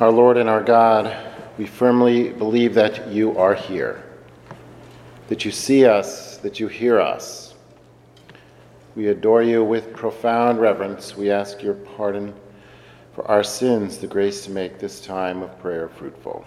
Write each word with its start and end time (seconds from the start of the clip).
Our 0.00 0.10
Lord 0.10 0.38
and 0.38 0.48
our 0.48 0.60
God, 0.60 1.16
we 1.56 1.66
firmly 1.66 2.30
believe 2.30 2.74
that 2.74 3.06
you 3.06 3.38
are 3.38 3.54
here, 3.54 4.02
that 5.28 5.44
you 5.44 5.52
see 5.52 5.84
us, 5.84 6.36
that 6.38 6.58
you 6.58 6.66
hear 6.66 7.00
us. 7.00 7.54
We 8.96 9.06
adore 9.06 9.44
you 9.44 9.62
with 9.62 9.94
profound 9.94 10.60
reverence. 10.60 11.16
We 11.16 11.30
ask 11.30 11.62
your 11.62 11.74
pardon 11.74 12.34
for 13.14 13.24
our 13.30 13.44
sins, 13.44 13.98
the 13.98 14.08
grace 14.08 14.44
to 14.46 14.50
make 14.50 14.80
this 14.80 15.00
time 15.00 15.44
of 15.44 15.56
prayer 15.60 15.88
fruitful. 15.88 16.44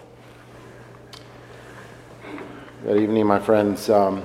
Good 2.84 3.00
evening, 3.00 3.26
my 3.26 3.38
friends. 3.38 3.88
Um, 3.88 4.22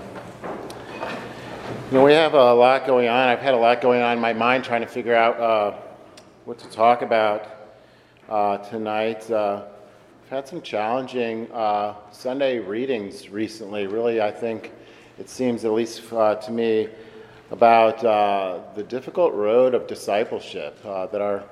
you 1.92 1.98
know, 1.98 2.04
we 2.04 2.12
have 2.12 2.34
a 2.34 2.54
lot 2.54 2.86
going 2.86 3.08
on. 3.08 3.30
I've 3.30 3.40
had 3.40 3.54
a 3.54 3.58
lot 3.58 3.80
going 3.80 4.02
on 4.02 4.18
in 4.18 4.20
my 4.20 4.34
mind 4.34 4.66
trying 4.66 4.82
to 4.82 4.88
figure 4.88 5.16
out 5.16 5.40
uh, 5.40 5.80
what 6.44 6.60
to 6.60 6.70
talk 6.70 7.04
about 7.04 7.53
uh, 8.34 8.58
tonight. 8.58 9.30
Uh, 9.30 9.62
I've 10.24 10.30
had 10.30 10.48
some 10.48 10.60
challenging 10.64 11.52
uh, 11.52 11.94
Sunday 12.12 12.58
readings 12.58 13.30
recently. 13.30 13.86
Really, 13.86 14.24
I 14.24 14.32
think 14.32 14.72
it 15.20 15.30
seems, 15.30 15.66
at 15.66 15.72
least 15.72 16.12
uh, 16.12 16.34
to 16.38 16.52
me, 16.52 16.90
about 17.52 18.04
uh, 18.04 18.62
the 18.74 18.82
difficult 18.82 19.36
road 19.36 19.76
of 19.76 19.86
discipleship 19.86 20.82
that 20.82 21.22
our 21.22 21.44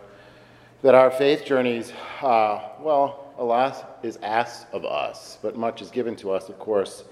that 0.82 0.96
our 0.96 1.12
faith 1.12 1.46
journeys, 1.46 1.94
well, 2.24 3.32
alas, 3.38 3.84
is 4.02 4.18
asked 4.24 4.66
of 4.74 4.84
us, 4.84 5.38
but 5.44 5.56
much 5.56 5.84
is 5.84 5.92
given 5.92 6.16
to 6.16 6.32
us, 6.32 6.50
of 6.50 6.58
course. 6.58 7.04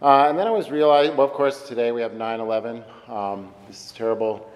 Uh, 0.00 0.28
and 0.28 0.38
then 0.38 0.46
I 0.46 0.52
was 0.52 0.70
realizing, 0.70 1.16
well, 1.16 1.26
of 1.26 1.32
course, 1.32 1.66
today 1.66 1.90
we 1.90 2.00
have 2.00 2.14
9 2.14 2.38
11. 2.38 2.84
Um, 3.08 3.52
this 3.66 3.86
is 3.86 3.90
terrible 3.90 4.48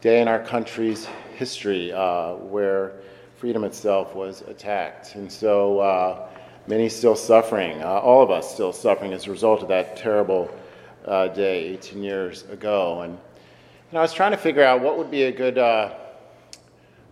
day 0.00 0.20
in 0.20 0.26
our 0.26 0.40
country's 0.40 1.06
history 1.36 1.92
uh, 1.92 2.34
where 2.34 2.94
freedom 3.36 3.64
itself 3.64 4.14
was 4.14 4.40
attacked. 4.42 5.14
And 5.14 5.30
so 5.30 5.80
uh, 5.80 6.28
many 6.66 6.88
still 6.88 7.14
suffering, 7.14 7.82
uh, 7.82 7.86
all 7.86 8.22
of 8.22 8.30
us 8.30 8.52
still 8.52 8.72
suffering 8.72 9.12
as 9.12 9.26
a 9.26 9.30
result 9.30 9.62
of 9.62 9.68
that 9.68 9.96
terrible 9.96 10.50
uh, 11.04 11.28
day 11.28 11.64
18 11.66 12.02
years 12.02 12.44
ago. 12.44 13.02
And, 13.02 13.18
and 13.90 13.98
I 13.98 14.00
was 14.00 14.14
trying 14.14 14.30
to 14.30 14.38
figure 14.38 14.62
out 14.62 14.80
what 14.80 14.96
would 14.96 15.10
be 15.10 15.24
a 15.24 15.32
good 15.32 15.58
uh, 15.58 15.94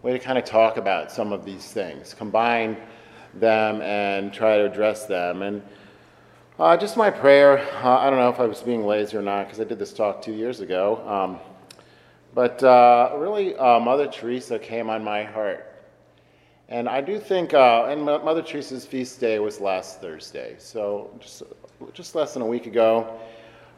way 0.03 0.13
to 0.13 0.19
kind 0.19 0.39
of 0.39 0.45
talk 0.45 0.79
about 0.79 1.13
some 1.13 1.31
of 1.31 1.45
these 1.45 1.71
things, 1.71 2.15
combine 2.15 2.79
them 3.35 3.83
and 3.83 4.33
try 4.33 4.57
to 4.57 4.65
address 4.65 5.05
them. 5.05 5.43
And 5.43 5.63
uh, 6.59 6.77
just 6.77 6.97
my 6.97 7.11
prayer. 7.11 7.59
Uh, 7.83 7.99
I 7.99 8.09
don't 8.09 8.19
know 8.19 8.31
if 8.31 8.41
I 8.41 8.47
was 8.47 8.63
being 8.63 8.87
lazy 8.87 9.17
or 9.19 9.23
not 9.23 9.45
because 9.45 9.61
I 9.61 9.65
did 9.65 9.79
this 9.79 9.93
talk 9.93 10.23
two 10.23 10.33
years 10.33 10.61
ago. 10.61 11.07
Um, 11.07 11.39
but 12.35 12.63
really, 13.19 13.55
Mother 13.55 14.07
Teresa 14.07 14.59
came 14.59 14.89
on 14.89 15.05
my 15.05 15.23
heart. 15.23 15.74
And 16.69 16.89
I 16.89 17.03
do 17.03 17.19
think, 17.19 17.53
uh, 17.53 17.87
and 17.89 18.03
Mother 18.03 18.41
Teresa's 18.41 18.87
feast 18.87 19.21
day 19.21 19.39
was 19.39 19.61
last 19.61 20.01
Thursday, 20.01 20.57
so 20.59 21.11
just, 21.21 21.43
just 21.93 22.15
less 22.15 22.33
than 22.33 22.43
a 22.43 22.47
week 22.47 22.67
ago. 22.67 23.21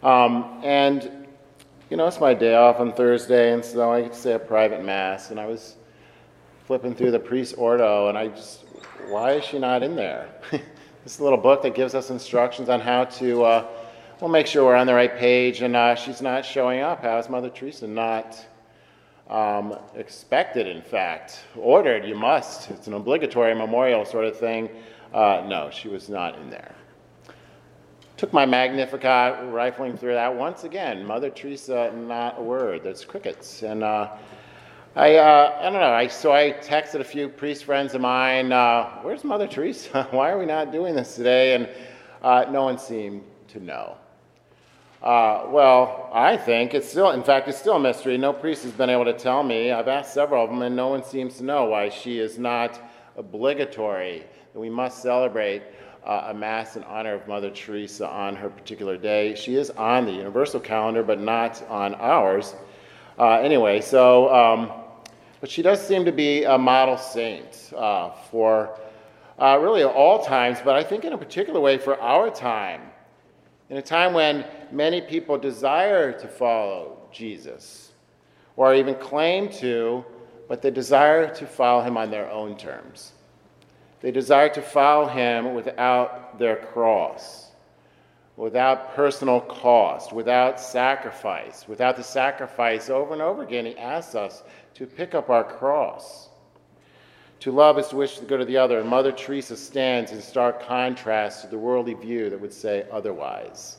Um, 0.04 0.60
and, 0.62 1.26
you 1.90 1.96
know, 1.96 2.06
it's 2.06 2.20
my 2.20 2.32
day 2.32 2.54
off 2.54 2.78
on 2.78 2.92
Thursday, 2.92 3.52
and 3.52 3.64
so 3.64 3.90
I 3.90 4.02
get 4.02 4.12
to 4.12 4.18
say 4.18 4.32
a 4.34 4.38
private 4.38 4.84
mass. 4.84 5.32
And 5.32 5.40
I 5.40 5.46
was 5.46 5.76
flipping 6.64 6.94
through 6.94 7.10
the 7.10 7.18
priest's 7.18 7.54
ordo, 7.54 8.08
and 8.08 8.16
I 8.16 8.28
just, 8.28 8.64
why 9.08 9.32
is 9.32 9.44
she 9.44 9.58
not 9.58 9.82
in 9.82 9.96
there? 9.96 10.28
this 11.02 11.18
little 11.18 11.38
book 11.38 11.62
that 11.62 11.74
gives 11.74 11.94
us 11.94 12.10
instructions 12.10 12.68
on 12.68 12.80
how 12.80 13.04
to, 13.04 13.42
uh, 13.42 13.66
we'll 14.20 14.30
make 14.30 14.46
sure 14.46 14.64
we're 14.64 14.76
on 14.76 14.86
the 14.86 14.94
right 14.94 15.16
page, 15.16 15.60
and 15.62 15.74
uh, 15.74 15.96
she's 15.96 16.22
not 16.22 16.44
showing 16.44 16.80
up. 16.80 17.02
How 17.02 17.18
is 17.18 17.28
Mother 17.28 17.50
Teresa 17.50 17.88
not 17.88 18.46
um, 19.28 19.78
expected, 19.94 20.66
in 20.66 20.82
fact, 20.82 21.44
ordered? 21.56 22.04
You 22.04 22.14
must. 22.14 22.70
It's 22.70 22.86
an 22.86 22.94
obligatory 22.94 23.54
memorial 23.54 24.04
sort 24.04 24.24
of 24.24 24.38
thing. 24.38 24.70
Uh, 25.12 25.44
no, 25.46 25.70
she 25.70 25.88
was 25.88 26.08
not 26.08 26.38
in 26.38 26.50
there. 26.50 26.74
Took 28.16 28.32
my 28.32 28.46
Magnificat, 28.46 29.52
rifling 29.52 29.96
through 29.96 30.14
that 30.14 30.34
once 30.34 30.64
again. 30.64 31.04
Mother 31.04 31.28
Teresa, 31.28 31.92
not 31.94 32.38
a 32.38 32.42
word. 32.42 32.82
There's 32.82 33.04
crickets. 33.04 33.62
And 33.62 33.84
uh, 33.84 34.16
I, 34.94 35.16
uh, 35.16 35.58
I 35.60 35.62
don't 35.64 35.74
know. 35.74 35.92
I, 35.92 36.06
so 36.06 36.32
I 36.32 36.52
texted 36.62 37.00
a 37.00 37.04
few 37.04 37.28
priest 37.28 37.64
friends 37.64 37.94
of 37.94 38.00
mine, 38.00 38.52
uh, 38.52 39.00
where's 39.02 39.24
Mother 39.24 39.46
Teresa? 39.46 40.08
Why 40.10 40.30
are 40.30 40.38
we 40.38 40.46
not 40.46 40.72
doing 40.72 40.94
this 40.94 41.14
today? 41.16 41.54
And 41.54 41.68
uh, 42.22 42.46
no 42.50 42.64
one 42.64 42.78
seemed 42.78 43.22
to 43.48 43.60
know. 43.60 43.98
Uh, 45.02 45.44
well, 45.48 46.10
I 46.12 46.36
think 46.36 46.72
it's 46.72 46.88
still, 46.88 47.10
in 47.10 47.22
fact, 47.22 47.48
it's 47.48 47.58
still 47.58 47.76
a 47.76 47.80
mystery. 47.80 48.16
No 48.16 48.32
priest 48.32 48.62
has 48.64 48.72
been 48.72 48.90
able 48.90 49.04
to 49.04 49.12
tell 49.12 49.42
me. 49.42 49.70
I've 49.70 49.88
asked 49.88 50.14
several 50.14 50.42
of 50.42 50.50
them, 50.50 50.62
and 50.62 50.74
no 50.74 50.88
one 50.88 51.04
seems 51.04 51.36
to 51.36 51.44
know 51.44 51.66
why 51.66 51.90
she 51.90 52.18
is 52.18 52.38
not 52.38 52.80
obligatory, 53.16 54.24
that 54.52 54.58
we 54.58 54.70
must 54.70 55.02
celebrate 55.02 55.62
uh, 56.04 56.28
a 56.28 56.34
Mass 56.34 56.76
in 56.76 56.84
honor 56.84 57.14
of 57.14 57.28
Mother 57.28 57.50
Teresa 57.50 58.08
on 58.08 58.36
her 58.36 58.48
particular 58.48 58.96
day. 58.96 59.34
She 59.34 59.56
is 59.56 59.70
on 59.70 60.06
the 60.06 60.12
universal 60.12 60.60
calendar, 60.60 61.02
but 61.02 61.20
not 61.20 61.62
on 61.68 61.94
ours. 61.96 62.54
Uh, 63.18 63.32
anyway, 63.34 63.80
so, 63.80 64.34
um, 64.34 64.72
but 65.40 65.50
she 65.50 65.62
does 65.62 65.84
seem 65.86 66.04
to 66.04 66.12
be 66.12 66.44
a 66.44 66.56
model 66.56 66.96
saint 66.96 67.72
uh, 67.76 68.10
for 68.30 68.78
uh, 69.38 69.58
really 69.60 69.84
all 69.84 70.24
times, 70.24 70.58
but 70.64 70.74
I 70.74 70.82
think 70.82 71.04
in 71.04 71.12
a 71.12 71.18
particular 71.18 71.60
way 71.60 71.76
for 71.76 72.00
our 72.00 72.30
time. 72.30 72.80
In 73.68 73.76
a 73.78 73.82
time 73.82 74.12
when 74.12 74.44
many 74.70 75.00
people 75.00 75.36
desire 75.38 76.12
to 76.18 76.28
follow 76.28 76.98
Jesus, 77.10 77.92
or 78.56 78.74
even 78.74 78.94
claim 78.94 79.48
to, 79.54 80.04
but 80.48 80.62
they 80.62 80.70
desire 80.70 81.34
to 81.34 81.46
follow 81.46 81.82
him 81.82 81.96
on 81.96 82.10
their 82.10 82.30
own 82.30 82.56
terms. 82.56 83.12
They 84.00 84.12
desire 84.12 84.48
to 84.50 84.62
follow 84.62 85.06
him 85.08 85.54
without 85.54 86.38
their 86.38 86.56
cross, 86.56 87.50
without 88.36 88.94
personal 88.94 89.40
cost, 89.40 90.12
without 90.12 90.60
sacrifice. 90.60 91.66
Without 91.66 91.96
the 91.96 92.04
sacrifice, 92.04 92.88
over 92.88 93.14
and 93.14 93.22
over 93.22 93.42
again, 93.42 93.66
he 93.66 93.76
asks 93.76 94.14
us 94.14 94.44
to 94.74 94.86
pick 94.86 95.14
up 95.14 95.28
our 95.28 95.42
cross. 95.42 96.28
To 97.46 97.52
love 97.52 97.78
is 97.78 97.86
to 97.90 97.96
wish 97.96 98.18
the 98.18 98.26
good 98.26 98.40
of 98.40 98.48
the 98.48 98.56
other, 98.56 98.80
and 98.80 98.88
Mother 98.88 99.12
Teresa 99.12 99.56
stands 99.56 100.10
in 100.10 100.20
stark 100.20 100.66
contrast 100.66 101.42
to 101.42 101.46
the 101.46 101.56
worldly 101.56 101.94
view 101.94 102.28
that 102.28 102.40
would 102.40 102.52
say 102.52 102.84
otherwise. 102.90 103.78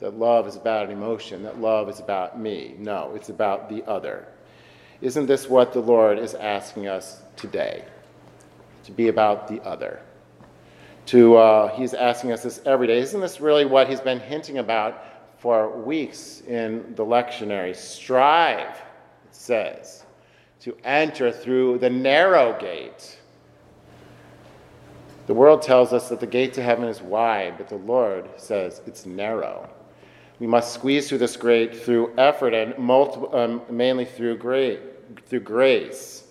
That 0.00 0.18
love 0.18 0.46
is 0.46 0.56
about 0.56 0.84
an 0.84 0.92
emotion, 0.92 1.42
that 1.44 1.58
love 1.58 1.88
is 1.88 1.98
about 1.98 2.38
me. 2.38 2.74
No, 2.78 3.10
it's 3.14 3.30
about 3.30 3.70
the 3.70 3.82
other. 3.84 4.28
Isn't 5.00 5.24
this 5.24 5.48
what 5.48 5.72
the 5.72 5.80
Lord 5.80 6.18
is 6.18 6.34
asking 6.34 6.86
us 6.86 7.22
today? 7.36 7.86
To 8.82 8.92
be 8.92 9.08
about 9.08 9.48
the 9.48 9.62
other. 9.62 10.02
To, 11.06 11.36
uh, 11.36 11.74
he's 11.74 11.94
asking 11.94 12.32
us 12.32 12.42
this 12.42 12.60
every 12.66 12.86
day. 12.86 12.98
Isn't 12.98 13.22
this 13.22 13.40
really 13.40 13.64
what 13.64 13.88
he's 13.88 14.02
been 14.02 14.20
hinting 14.20 14.58
about 14.58 15.02
for 15.38 15.70
weeks 15.70 16.42
in 16.46 16.94
the 16.96 17.04
lectionary? 17.06 17.74
Strive, 17.74 18.76
it 18.76 19.34
says 19.34 20.03
to 20.64 20.74
enter 20.82 21.30
through 21.30 21.76
the 21.76 21.90
narrow 21.90 22.58
gate. 22.58 23.18
The 25.26 25.34
world 25.34 25.60
tells 25.60 25.92
us 25.92 26.08
that 26.08 26.20
the 26.20 26.26
gate 26.26 26.54
to 26.54 26.62
heaven 26.62 26.88
is 26.88 27.02
wide, 27.02 27.58
but 27.58 27.68
the 27.68 27.76
Lord 27.76 28.30
says 28.38 28.80
it's 28.86 29.04
narrow. 29.04 29.68
We 30.40 30.46
must 30.46 30.72
squeeze 30.72 31.06
through 31.06 31.18
this 31.18 31.36
gate 31.36 31.76
through 31.76 32.14
effort 32.16 32.54
and 32.54 32.78
multiple, 32.78 33.36
um, 33.36 33.60
mainly 33.68 34.06
through, 34.06 34.38
great, 34.38 34.80
through 35.26 35.40
grace. 35.40 36.24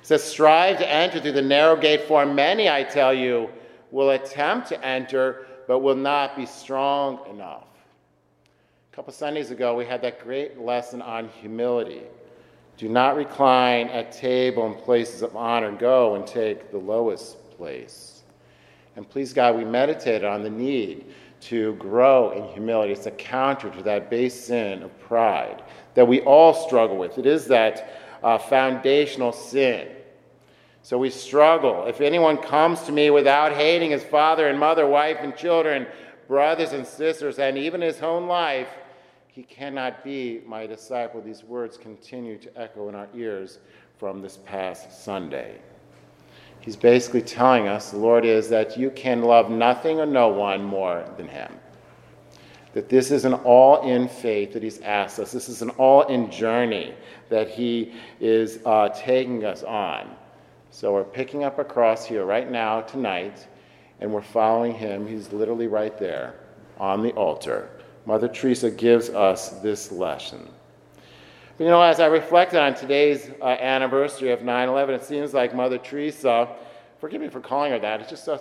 It 0.00 0.06
says, 0.06 0.22
Strive 0.22 0.76
to 0.80 0.90
enter 0.90 1.18
through 1.18 1.32
the 1.32 1.40
narrow 1.40 1.74
gate, 1.74 2.02
for 2.02 2.26
many, 2.26 2.68
I 2.68 2.82
tell 2.82 3.14
you, 3.14 3.48
will 3.90 4.10
attempt 4.10 4.68
to 4.68 4.84
enter, 4.84 5.46
but 5.66 5.78
will 5.78 5.96
not 5.96 6.36
be 6.36 6.44
strong 6.44 7.20
enough. 7.30 7.64
A 8.92 8.96
couple 8.96 9.14
Sundays 9.14 9.50
ago, 9.50 9.74
we 9.74 9.86
had 9.86 10.02
that 10.02 10.22
great 10.22 10.58
lesson 10.58 11.00
on 11.00 11.30
humility. 11.30 12.02
Do 12.78 12.88
not 12.88 13.16
recline 13.16 13.88
at 13.88 14.12
table 14.12 14.64
in 14.66 14.74
places 14.74 15.22
of 15.22 15.36
honor. 15.36 15.72
Go 15.72 16.14
and 16.14 16.24
take 16.24 16.70
the 16.70 16.78
lowest 16.78 17.50
place. 17.56 18.22
And 18.94 19.08
please, 19.08 19.32
God, 19.32 19.56
we 19.56 19.64
meditated 19.64 20.24
on 20.24 20.44
the 20.44 20.50
need 20.50 21.06
to 21.40 21.74
grow 21.74 22.30
in 22.30 22.44
humility. 22.52 22.92
It's 22.92 23.06
a 23.06 23.10
counter 23.10 23.68
to 23.70 23.82
that 23.82 24.10
base 24.10 24.46
sin 24.46 24.84
of 24.84 24.96
pride 25.00 25.62
that 25.94 26.06
we 26.06 26.20
all 26.20 26.54
struggle 26.54 26.96
with. 26.96 27.18
It 27.18 27.26
is 27.26 27.46
that 27.46 27.90
uh, 28.22 28.38
foundational 28.38 29.32
sin. 29.32 29.88
So 30.82 30.98
we 30.98 31.10
struggle. 31.10 31.86
If 31.86 32.00
anyone 32.00 32.36
comes 32.36 32.82
to 32.82 32.92
me 32.92 33.10
without 33.10 33.52
hating 33.52 33.90
his 33.90 34.04
father 34.04 34.48
and 34.48 34.58
mother, 34.58 34.86
wife 34.86 35.18
and 35.20 35.36
children, 35.36 35.86
brothers 36.28 36.72
and 36.72 36.86
sisters, 36.86 37.40
and 37.40 37.58
even 37.58 37.80
his 37.80 38.00
own 38.02 38.28
life, 38.28 38.68
he 39.38 39.44
cannot 39.44 40.02
be 40.02 40.42
my 40.48 40.66
disciple. 40.66 41.20
These 41.20 41.44
words 41.44 41.76
continue 41.76 42.38
to 42.38 42.60
echo 42.60 42.88
in 42.88 42.96
our 42.96 43.06
ears 43.14 43.60
from 43.96 44.20
this 44.20 44.38
past 44.38 45.04
Sunday. 45.04 45.60
He's 46.58 46.74
basically 46.74 47.22
telling 47.22 47.68
us, 47.68 47.92
the 47.92 47.98
Lord 47.98 48.24
is, 48.24 48.48
that 48.48 48.76
you 48.76 48.90
can 48.90 49.22
love 49.22 49.48
nothing 49.48 50.00
or 50.00 50.06
no 50.06 50.26
one 50.26 50.64
more 50.64 51.08
than 51.16 51.28
Him. 51.28 51.52
That 52.72 52.88
this 52.88 53.12
is 53.12 53.24
an 53.24 53.34
all 53.34 53.88
in 53.88 54.08
faith 54.08 54.52
that 54.54 54.64
He's 54.64 54.80
asked 54.80 55.20
us. 55.20 55.30
This 55.30 55.48
is 55.48 55.62
an 55.62 55.70
all 55.70 56.02
in 56.08 56.32
journey 56.32 56.92
that 57.28 57.48
He 57.48 57.92
is 58.18 58.58
uh, 58.66 58.88
taking 58.88 59.44
us 59.44 59.62
on. 59.62 60.16
So 60.72 60.92
we're 60.94 61.04
picking 61.04 61.44
up 61.44 61.60
a 61.60 61.64
cross 61.64 62.04
here 62.04 62.24
right 62.24 62.50
now, 62.50 62.80
tonight, 62.80 63.46
and 64.00 64.12
we're 64.12 64.20
following 64.20 64.74
him. 64.74 65.06
He's 65.06 65.32
literally 65.32 65.68
right 65.68 65.96
there 65.96 66.40
on 66.80 67.04
the 67.04 67.12
altar. 67.12 67.77
Mother 68.08 68.26
Teresa 68.26 68.70
gives 68.70 69.10
us 69.10 69.50
this 69.60 69.92
lesson. 69.92 70.48
But, 71.58 71.64
you 71.64 71.68
know, 71.68 71.82
as 71.82 72.00
I 72.00 72.06
reflected 72.06 72.58
on 72.58 72.74
today's 72.74 73.30
uh, 73.42 73.44
anniversary 73.44 74.30
of 74.30 74.40
9 74.40 74.68
11, 74.70 74.94
it 74.94 75.04
seems 75.04 75.34
like 75.34 75.54
Mother 75.54 75.76
Teresa, 75.76 76.48
forgive 77.00 77.20
me 77.20 77.28
for 77.28 77.40
calling 77.40 77.70
her 77.72 77.78
that, 77.78 78.00
it's 78.00 78.08
just 78.08 78.26
uh, 78.26 78.38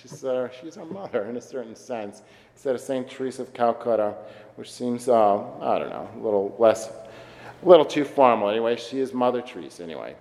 she's, 0.00 0.24
uh, 0.24 0.48
she's 0.60 0.76
our 0.76 0.84
mother 0.84 1.24
in 1.24 1.36
a 1.36 1.40
certain 1.40 1.74
sense, 1.74 2.22
instead 2.54 2.76
of 2.76 2.80
St. 2.80 3.10
Teresa 3.10 3.42
of 3.42 3.52
Calcutta, 3.52 4.14
which 4.54 4.70
seems, 4.70 5.08
uh, 5.08 5.36
I 5.60 5.80
don't 5.80 5.90
know, 5.90 6.08
a 6.14 6.20
little 6.22 6.54
less, 6.60 6.88
a 7.60 7.68
little 7.68 7.84
too 7.84 8.04
formal. 8.04 8.50
Anyway, 8.50 8.76
she 8.76 9.00
is 9.00 9.12
Mother 9.12 9.42
Teresa, 9.42 9.82
anyway. 9.82 10.14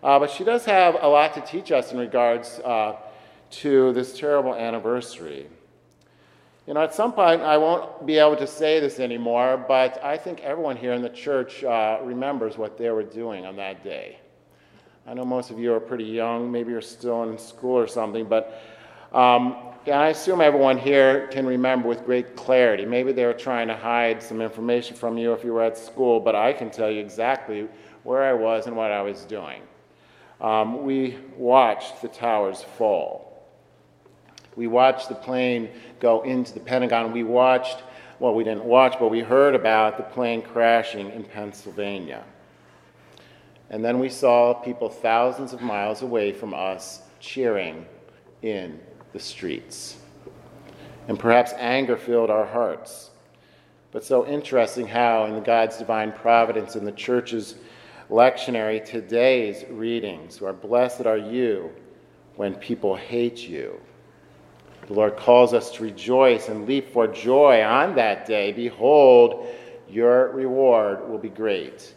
Uh, 0.00 0.20
but 0.20 0.30
she 0.30 0.44
does 0.44 0.64
have 0.64 0.96
a 1.00 1.08
lot 1.08 1.34
to 1.34 1.40
teach 1.40 1.72
us 1.72 1.90
in 1.90 1.98
regards 1.98 2.60
uh, 2.60 2.94
to 3.50 3.92
this 3.94 4.16
terrible 4.16 4.54
anniversary. 4.54 5.48
You 6.68 6.74
know, 6.74 6.82
at 6.82 6.94
some 6.94 7.14
point, 7.14 7.40
I 7.40 7.56
won't 7.56 8.04
be 8.04 8.18
able 8.18 8.36
to 8.36 8.46
say 8.46 8.78
this 8.78 9.00
anymore, 9.00 9.64
but 9.66 10.04
I 10.04 10.18
think 10.18 10.42
everyone 10.42 10.76
here 10.76 10.92
in 10.92 11.00
the 11.00 11.08
church 11.08 11.64
uh, 11.64 11.98
remembers 12.02 12.58
what 12.58 12.76
they 12.76 12.90
were 12.90 13.02
doing 13.02 13.46
on 13.46 13.56
that 13.56 13.82
day. 13.82 14.18
I 15.06 15.14
know 15.14 15.24
most 15.24 15.50
of 15.50 15.58
you 15.58 15.72
are 15.72 15.80
pretty 15.80 16.04
young, 16.04 16.52
maybe 16.52 16.72
you're 16.72 16.82
still 16.82 17.22
in 17.22 17.38
school 17.38 17.78
or 17.78 17.86
something, 17.86 18.26
but 18.26 18.62
um, 19.14 19.56
I 19.90 20.08
assume 20.08 20.42
everyone 20.42 20.76
here 20.76 21.28
can 21.28 21.46
remember 21.46 21.88
with 21.88 22.04
great 22.04 22.36
clarity. 22.36 22.84
Maybe 22.84 23.12
they 23.12 23.24
were 23.24 23.32
trying 23.32 23.68
to 23.68 23.74
hide 23.74 24.22
some 24.22 24.42
information 24.42 24.94
from 24.94 25.16
you 25.16 25.32
if 25.32 25.42
you 25.44 25.54
were 25.54 25.62
at 25.62 25.78
school, 25.78 26.20
but 26.20 26.34
I 26.34 26.52
can 26.52 26.68
tell 26.68 26.90
you 26.90 27.00
exactly 27.00 27.66
where 28.02 28.24
I 28.24 28.34
was 28.34 28.66
and 28.66 28.76
what 28.76 28.92
I 28.92 29.00
was 29.00 29.24
doing. 29.24 29.62
Um, 30.42 30.84
we 30.84 31.16
watched 31.34 32.02
the 32.02 32.08
towers 32.08 32.62
fall. 32.62 33.27
We 34.58 34.66
watched 34.66 35.08
the 35.08 35.14
plane 35.14 35.70
go 36.00 36.22
into 36.22 36.52
the 36.52 36.58
Pentagon. 36.58 37.12
We 37.12 37.22
watched, 37.22 37.84
well, 38.18 38.34
we 38.34 38.42
didn't 38.42 38.64
watch, 38.64 38.96
but 38.98 39.06
we 39.06 39.20
heard 39.20 39.54
about 39.54 39.96
the 39.96 40.02
plane 40.02 40.42
crashing 40.42 41.10
in 41.10 41.22
Pennsylvania. 41.22 42.24
And 43.70 43.84
then 43.84 44.00
we 44.00 44.08
saw 44.08 44.52
people 44.54 44.88
thousands 44.88 45.52
of 45.52 45.62
miles 45.62 46.02
away 46.02 46.32
from 46.32 46.54
us 46.54 47.02
cheering 47.20 47.86
in 48.42 48.80
the 49.12 49.20
streets. 49.20 49.98
And 51.06 51.16
perhaps 51.16 51.52
anger 51.56 51.96
filled 51.96 52.28
our 52.28 52.44
hearts. 52.44 53.10
But 53.92 54.02
so 54.02 54.26
interesting 54.26 54.88
how, 54.88 55.26
in 55.26 55.36
the 55.36 55.40
God's 55.40 55.76
divine 55.76 56.10
providence 56.10 56.74
in 56.74 56.84
the 56.84 56.90
church's 56.90 57.54
lectionary, 58.10 58.84
today's 58.84 59.64
readings 59.70 60.42
are 60.42 60.52
Blessed 60.52 61.06
are 61.06 61.16
you 61.16 61.70
when 62.34 62.56
people 62.56 62.96
hate 62.96 63.48
you 63.48 63.80
the 64.88 64.94
Lord 64.94 65.18
calls 65.18 65.52
us 65.52 65.70
to 65.72 65.82
rejoice 65.82 66.48
and 66.48 66.66
leap 66.66 66.94
for 66.94 67.06
joy 67.06 67.62
on 67.62 67.94
that 67.96 68.24
day. 68.26 68.52
Behold, 68.52 69.46
your 69.86 70.30
reward 70.32 71.06
will 71.06 71.18
be 71.18 71.28
great 71.28 71.92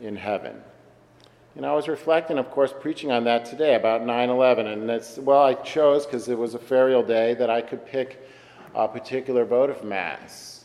in 0.00 0.16
heaven. 0.16 0.60
And 1.54 1.64
I 1.64 1.72
was 1.72 1.86
reflecting, 1.86 2.36
of 2.36 2.50
course, 2.50 2.74
preaching 2.78 3.12
on 3.12 3.22
that 3.24 3.44
today 3.44 3.76
about 3.76 4.04
9 4.04 4.28
11. 4.28 4.66
And 4.66 4.90
it's, 4.90 5.18
well, 5.18 5.44
I 5.44 5.54
chose, 5.54 6.04
because 6.04 6.28
it 6.28 6.36
was 6.36 6.54
a 6.54 6.58
ferial 6.58 7.06
day, 7.06 7.34
that 7.34 7.48
I 7.48 7.62
could 7.62 7.86
pick 7.86 8.28
a 8.74 8.88
particular 8.88 9.44
votive 9.44 9.84
Mass. 9.84 10.64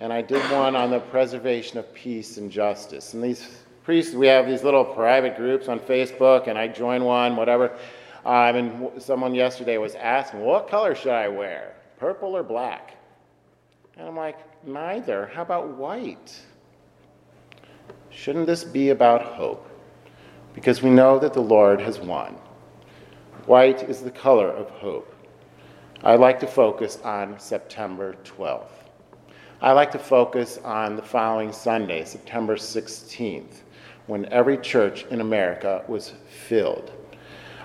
And 0.00 0.12
I 0.12 0.22
did 0.22 0.42
one 0.50 0.74
on 0.74 0.90
the 0.90 0.98
preservation 0.98 1.78
of 1.78 1.94
peace 1.94 2.36
and 2.36 2.50
justice. 2.50 3.14
And 3.14 3.22
these 3.22 3.62
priests, 3.84 4.12
we 4.12 4.26
have 4.26 4.48
these 4.48 4.64
little 4.64 4.84
private 4.84 5.36
groups 5.36 5.68
on 5.68 5.78
Facebook, 5.78 6.48
and 6.48 6.58
I 6.58 6.66
join 6.66 7.04
one, 7.04 7.36
whatever. 7.36 7.78
Um, 8.24 8.56
and 8.56 9.02
someone 9.02 9.34
yesterday 9.34 9.76
was 9.76 9.94
asking, 9.94 10.40
what 10.40 10.68
color 10.68 10.94
should 10.94 11.12
I 11.12 11.28
wear, 11.28 11.74
purple 11.98 12.34
or 12.34 12.42
black? 12.42 12.96
And 13.98 14.08
I'm 14.08 14.16
like, 14.16 14.38
neither. 14.66 15.26
How 15.34 15.42
about 15.42 15.76
white? 15.76 16.40
Shouldn't 18.08 18.46
this 18.46 18.64
be 18.64 18.90
about 18.90 19.22
hope? 19.22 19.68
Because 20.54 20.82
we 20.82 20.88
know 20.88 21.18
that 21.18 21.34
the 21.34 21.42
Lord 21.42 21.80
has 21.80 21.98
won. 21.98 22.36
White 23.44 23.82
is 23.90 24.00
the 24.00 24.10
color 24.10 24.48
of 24.48 24.70
hope. 24.70 25.14
I'd 26.02 26.20
like 26.20 26.40
to 26.40 26.46
focus 26.46 26.98
on 27.04 27.38
September 27.38 28.14
12th. 28.24 28.68
I 29.60 29.72
like 29.72 29.90
to 29.92 29.98
focus 29.98 30.58
on 30.64 30.96
the 30.96 31.02
following 31.02 31.52
Sunday, 31.52 32.04
September 32.04 32.56
16th, 32.56 33.62
when 34.06 34.26
every 34.32 34.58
church 34.58 35.04
in 35.10 35.20
America 35.20 35.84
was 35.88 36.14
filled 36.48 36.92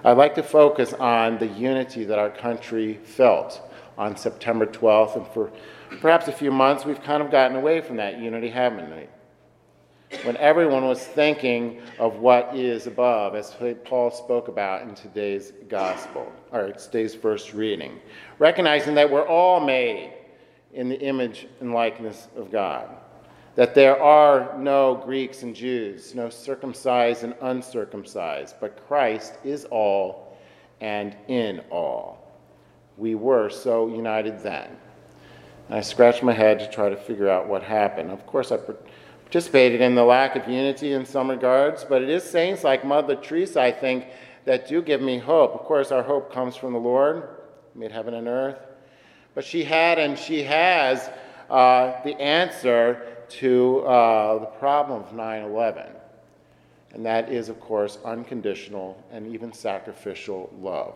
I'd 0.03 0.17
like 0.17 0.35
to 0.35 0.43
focus 0.43 0.93
on 0.93 1.39
the 1.39 1.47
unity 1.47 2.05
that 2.05 2.17
our 2.17 2.29
country 2.29 2.95
felt 3.03 3.61
on 3.97 4.15
September 4.15 4.65
12th, 4.65 5.17
and 5.17 5.27
for 5.27 5.51
perhaps 5.99 6.27
a 6.29 6.31
few 6.31 6.51
months, 6.51 6.85
we've 6.85 7.03
kind 7.03 7.21
of 7.21 7.29
gotten 7.29 7.57
away 7.57 7.81
from 7.81 7.97
that 7.97 8.19
unity, 8.19 8.49
haven't 8.49 8.89
we? 8.95 9.07
When 10.23 10.37
everyone 10.37 10.85
was 10.85 11.05
thinking 11.05 11.81
of 11.99 12.17
what 12.17 12.55
is 12.55 12.87
above, 12.87 13.35
as 13.35 13.55
Paul 13.83 14.09
spoke 14.09 14.47
about 14.47 14.83
in 14.83 14.95
today's 14.95 15.51
gospel, 15.67 16.31
or 16.51 16.71
today's 16.71 17.13
first 17.13 17.53
reading, 17.53 17.99
recognizing 18.39 18.95
that 18.95 19.11
we're 19.11 19.27
all 19.27 19.59
made 19.59 20.13
in 20.73 20.87
the 20.87 20.99
image 20.99 21.47
and 21.59 21.73
likeness 21.73 22.29
of 22.37 22.51
God 22.51 22.89
that 23.59 23.75
there 23.75 24.01
are 24.01 24.57
no 24.57 24.95
Greeks 25.03 25.43
and 25.43 25.53
Jews, 25.53 26.15
no 26.15 26.29
circumcised 26.29 27.25
and 27.25 27.35
uncircumcised, 27.41 28.55
but 28.61 28.87
Christ 28.87 29.33
is 29.43 29.65
all 29.65 30.37
and 30.79 31.13
in 31.27 31.59
all. 31.69 32.31
We 32.95 33.15
were 33.15 33.49
so 33.49 33.89
united 33.89 34.39
then. 34.39 34.69
And 35.67 35.77
I 35.77 35.81
scratched 35.81 36.23
my 36.23 36.31
head 36.31 36.59
to 36.59 36.69
try 36.69 36.87
to 36.87 36.95
figure 36.95 37.27
out 37.27 37.49
what 37.49 37.61
happened. 37.61 38.11
Of 38.11 38.25
course, 38.25 38.53
I 38.53 38.59
participated 39.23 39.81
in 39.81 39.93
the 39.93 40.05
lack 40.05 40.37
of 40.37 40.47
unity 40.47 40.93
in 40.93 41.05
some 41.05 41.29
regards, 41.29 41.83
but 41.83 42.01
it 42.01 42.07
is 42.07 42.23
saints 42.23 42.63
like 42.63 42.85
Mother 42.85 43.17
Teresa, 43.17 43.59
I 43.59 43.73
think, 43.73 44.05
that 44.45 44.69
do 44.69 44.81
give 44.81 45.01
me 45.01 45.17
hope. 45.17 45.53
Of 45.53 45.65
course, 45.65 45.91
our 45.91 46.03
hope 46.03 46.31
comes 46.31 46.55
from 46.55 46.71
the 46.71 46.79
Lord, 46.79 47.27
made 47.75 47.91
heaven 47.91 48.13
and 48.13 48.29
earth. 48.29 48.65
But 49.35 49.43
she 49.43 49.65
had 49.65 49.99
and 49.99 50.17
she 50.17 50.43
has 50.43 51.09
uh, 51.49 52.01
the 52.05 52.15
answer 52.21 53.17
to 53.29 53.79
uh, 53.79 54.39
the 54.39 54.45
problem 54.45 55.03
of 55.03 55.13
9 55.13 55.43
11. 55.43 55.85
And 56.93 57.05
that 57.05 57.31
is, 57.31 57.49
of 57.49 57.59
course, 57.59 57.99
unconditional 58.03 59.01
and 59.11 59.27
even 59.27 59.53
sacrificial 59.53 60.51
love. 60.59 60.95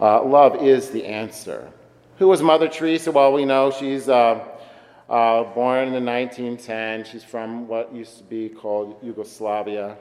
Uh, 0.00 0.22
love 0.24 0.62
is 0.62 0.90
the 0.90 1.04
answer. 1.04 1.70
Who 2.18 2.28
was 2.28 2.42
Mother 2.42 2.68
Teresa? 2.68 3.12
Well, 3.12 3.32
we 3.32 3.44
know 3.44 3.70
she's 3.70 4.08
uh, 4.08 4.44
uh 5.08 5.44
born 5.54 5.94
in 5.94 6.04
1910. 6.04 7.04
She's 7.04 7.24
from 7.24 7.68
what 7.68 7.94
used 7.94 8.18
to 8.18 8.24
be 8.24 8.48
called 8.48 8.96
Yugoslavia. 9.02 9.96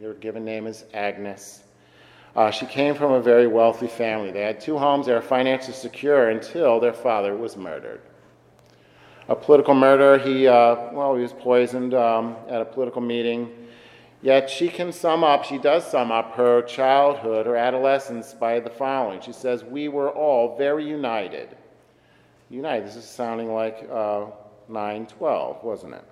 Her 0.00 0.14
given 0.14 0.44
name 0.44 0.66
is 0.66 0.84
Agnes. 0.94 1.64
Uh, 2.34 2.50
she 2.50 2.64
came 2.64 2.94
from 2.94 3.12
a 3.12 3.20
very 3.20 3.46
wealthy 3.46 3.86
family. 3.86 4.30
They 4.30 4.40
had 4.40 4.58
two 4.58 4.78
homes. 4.78 5.06
They 5.06 5.12
were 5.12 5.20
financially 5.20 5.74
secure 5.74 6.30
until 6.30 6.80
their 6.80 6.94
father 6.94 7.36
was 7.36 7.58
murdered 7.58 8.00
a 9.28 9.36
political 9.36 9.74
murder. 9.74 10.18
He, 10.18 10.46
uh, 10.46 10.92
well, 10.92 11.14
he 11.14 11.22
was 11.22 11.32
poisoned 11.32 11.94
um, 11.94 12.36
at 12.48 12.60
a 12.60 12.64
political 12.64 13.00
meeting. 13.00 13.50
Yet 14.20 14.48
she 14.48 14.68
can 14.68 14.92
sum 14.92 15.24
up, 15.24 15.44
she 15.44 15.58
does 15.58 15.84
sum 15.84 16.12
up 16.12 16.34
her 16.34 16.62
childhood, 16.62 17.46
her 17.46 17.56
adolescence 17.56 18.34
by 18.34 18.60
the 18.60 18.70
following. 18.70 19.20
She 19.20 19.32
says, 19.32 19.64
We 19.64 19.88
were 19.88 20.10
all 20.10 20.56
very 20.56 20.86
united. 20.88 21.56
United, 22.48 22.86
this 22.86 22.96
is 22.96 23.04
sounding 23.04 23.52
like 23.52 23.88
uh, 23.90 24.26
912, 24.68 25.64
wasn't 25.64 25.94
it? 25.94 26.04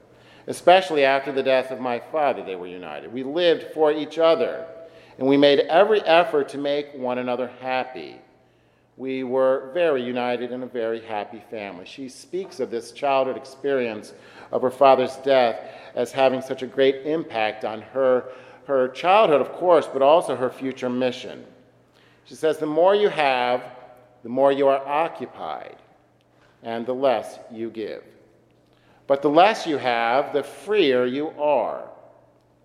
Especially 0.49 1.05
after 1.05 1.31
the 1.31 1.43
death 1.43 1.71
of 1.71 1.81
my 1.81 2.00
father, 2.00 2.43
they 2.43 2.57
were 2.57 2.67
united. 2.67 3.12
We 3.12 3.23
lived 3.23 3.73
for 3.75 3.93
each 3.93 4.19
other, 4.19 4.67
and 5.19 5.29
we 5.29 5.37
made 5.37 5.61
every 5.61 6.00
effort 6.02 6.49
to 6.49 6.59
make 6.59 6.93
one 6.95 7.19
another 7.19 7.49
happy 7.61 8.17
we 9.00 9.25
were 9.25 9.71
very 9.73 10.02
united 10.02 10.52
in 10.52 10.62
a 10.62 10.66
very 10.66 11.00
happy 11.00 11.42
family. 11.50 11.87
She 11.87 12.07
speaks 12.07 12.61
of 12.61 12.71
this 12.71 12.92
childhood 12.92 13.35
experience 13.35 14.12
of 14.52 14.61
her 14.61 14.71
father's 14.71 15.16
death 15.16 15.59
as 15.95 16.12
having 16.12 16.42
such 16.42 16.62
a 16.62 16.66
great 16.66 17.07
impact 17.07 17.64
on 17.64 17.80
her, 17.80 18.25
her 18.66 18.88
childhood, 18.88 19.40
of 19.40 19.52
course, 19.52 19.87
but 19.90 20.02
also 20.02 20.37
her 20.37 20.50
future 20.50 20.90
mission. 20.90 21.47
She 22.26 22.35
says, 22.35 22.59
The 22.59 22.66
more 22.66 22.95
you 22.95 23.09
have, 23.09 23.62
the 24.23 24.28
more 24.28 24.52
you 24.52 24.69
are 24.69 24.87
occupied, 24.87 25.76
and 26.62 26.85
the 26.85 26.92
less 26.92 27.38
you 27.50 27.71
give. 27.71 28.04
But 29.07 29.23
the 29.23 29.30
less 29.30 29.66
you 29.66 29.78
have, 29.78 30.35
the 30.35 30.42
freer 30.42 31.07
you 31.07 31.30
are. 31.40 31.88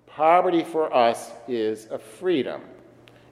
Poverty 0.05 0.65
for 0.65 0.93
us 0.93 1.31
is 1.47 1.85
a 1.85 1.97
freedom. 1.97 2.61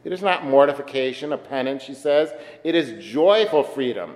It 0.03 0.12
is 0.12 0.22
not 0.22 0.45
mortification, 0.45 1.31
a 1.33 1.38
penance, 1.38 1.83
she 1.83 1.93
says. 1.93 2.31
It 2.63 2.75
is 2.75 3.03
joyful 3.03 3.63
freedom. 3.63 4.15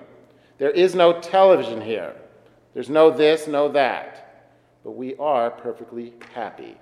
There 0.58 0.72
is 0.72 0.96
no 0.96 1.20
television 1.22 1.82
here. 1.82 2.13
There's 2.74 2.89
no 2.89 3.10
this, 3.10 3.48
no 3.48 3.70
that. 3.70 4.50
But 4.84 4.91
we 4.91 5.15
are 5.15 5.50
perfectly 5.50 6.13
happy. 6.34 6.77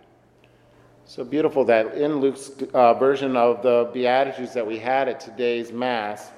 So 1.05 1.23
beautiful 1.23 1.63
that 1.65 1.93
in 1.95 2.19
Luke's 2.19 2.51
uh, 2.73 2.95
version 2.95 3.37
of 3.37 3.61
the 3.61 3.91
Beatitudes 3.93 4.53
that 4.55 4.65
we 4.65 4.79
had 4.79 5.07
at 5.07 5.19
today's 5.19 5.71
Mass, 5.71 6.31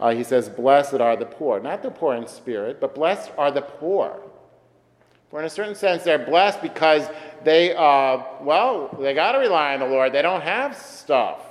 uh, 0.00 0.10
he 0.10 0.24
says, 0.24 0.48
Blessed 0.48 0.94
are 0.94 1.16
the 1.16 1.26
poor. 1.26 1.60
Not 1.60 1.82
the 1.82 1.90
poor 1.90 2.14
in 2.14 2.26
spirit, 2.26 2.80
but 2.80 2.94
blessed 2.94 3.30
are 3.38 3.52
the 3.52 3.62
poor. 3.62 4.20
For 5.30 5.40
in 5.40 5.46
a 5.46 5.50
certain 5.50 5.74
sense, 5.74 6.02
they're 6.02 6.18
blessed 6.18 6.62
because 6.62 7.08
they, 7.44 7.74
uh, 7.74 8.22
well, 8.40 8.96
they 8.98 9.14
got 9.14 9.32
to 9.32 9.38
rely 9.38 9.74
on 9.74 9.80
the 9.80 9.86
Lord. 9.86 10.12
They 10.12 10.22
don't 10.22 10.40
have 10.40 10.76
stuff. 10.76 11.47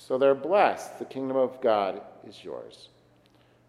So 0.00 0.16
they're 0.16 0.34
blessed. 0.34 0.98
The 0.98 1.04
kingdom 1.04 1.36
of 1.36 1.60
God 1.60 2.00
is 2.26 2.42
yours. 2.42 2.88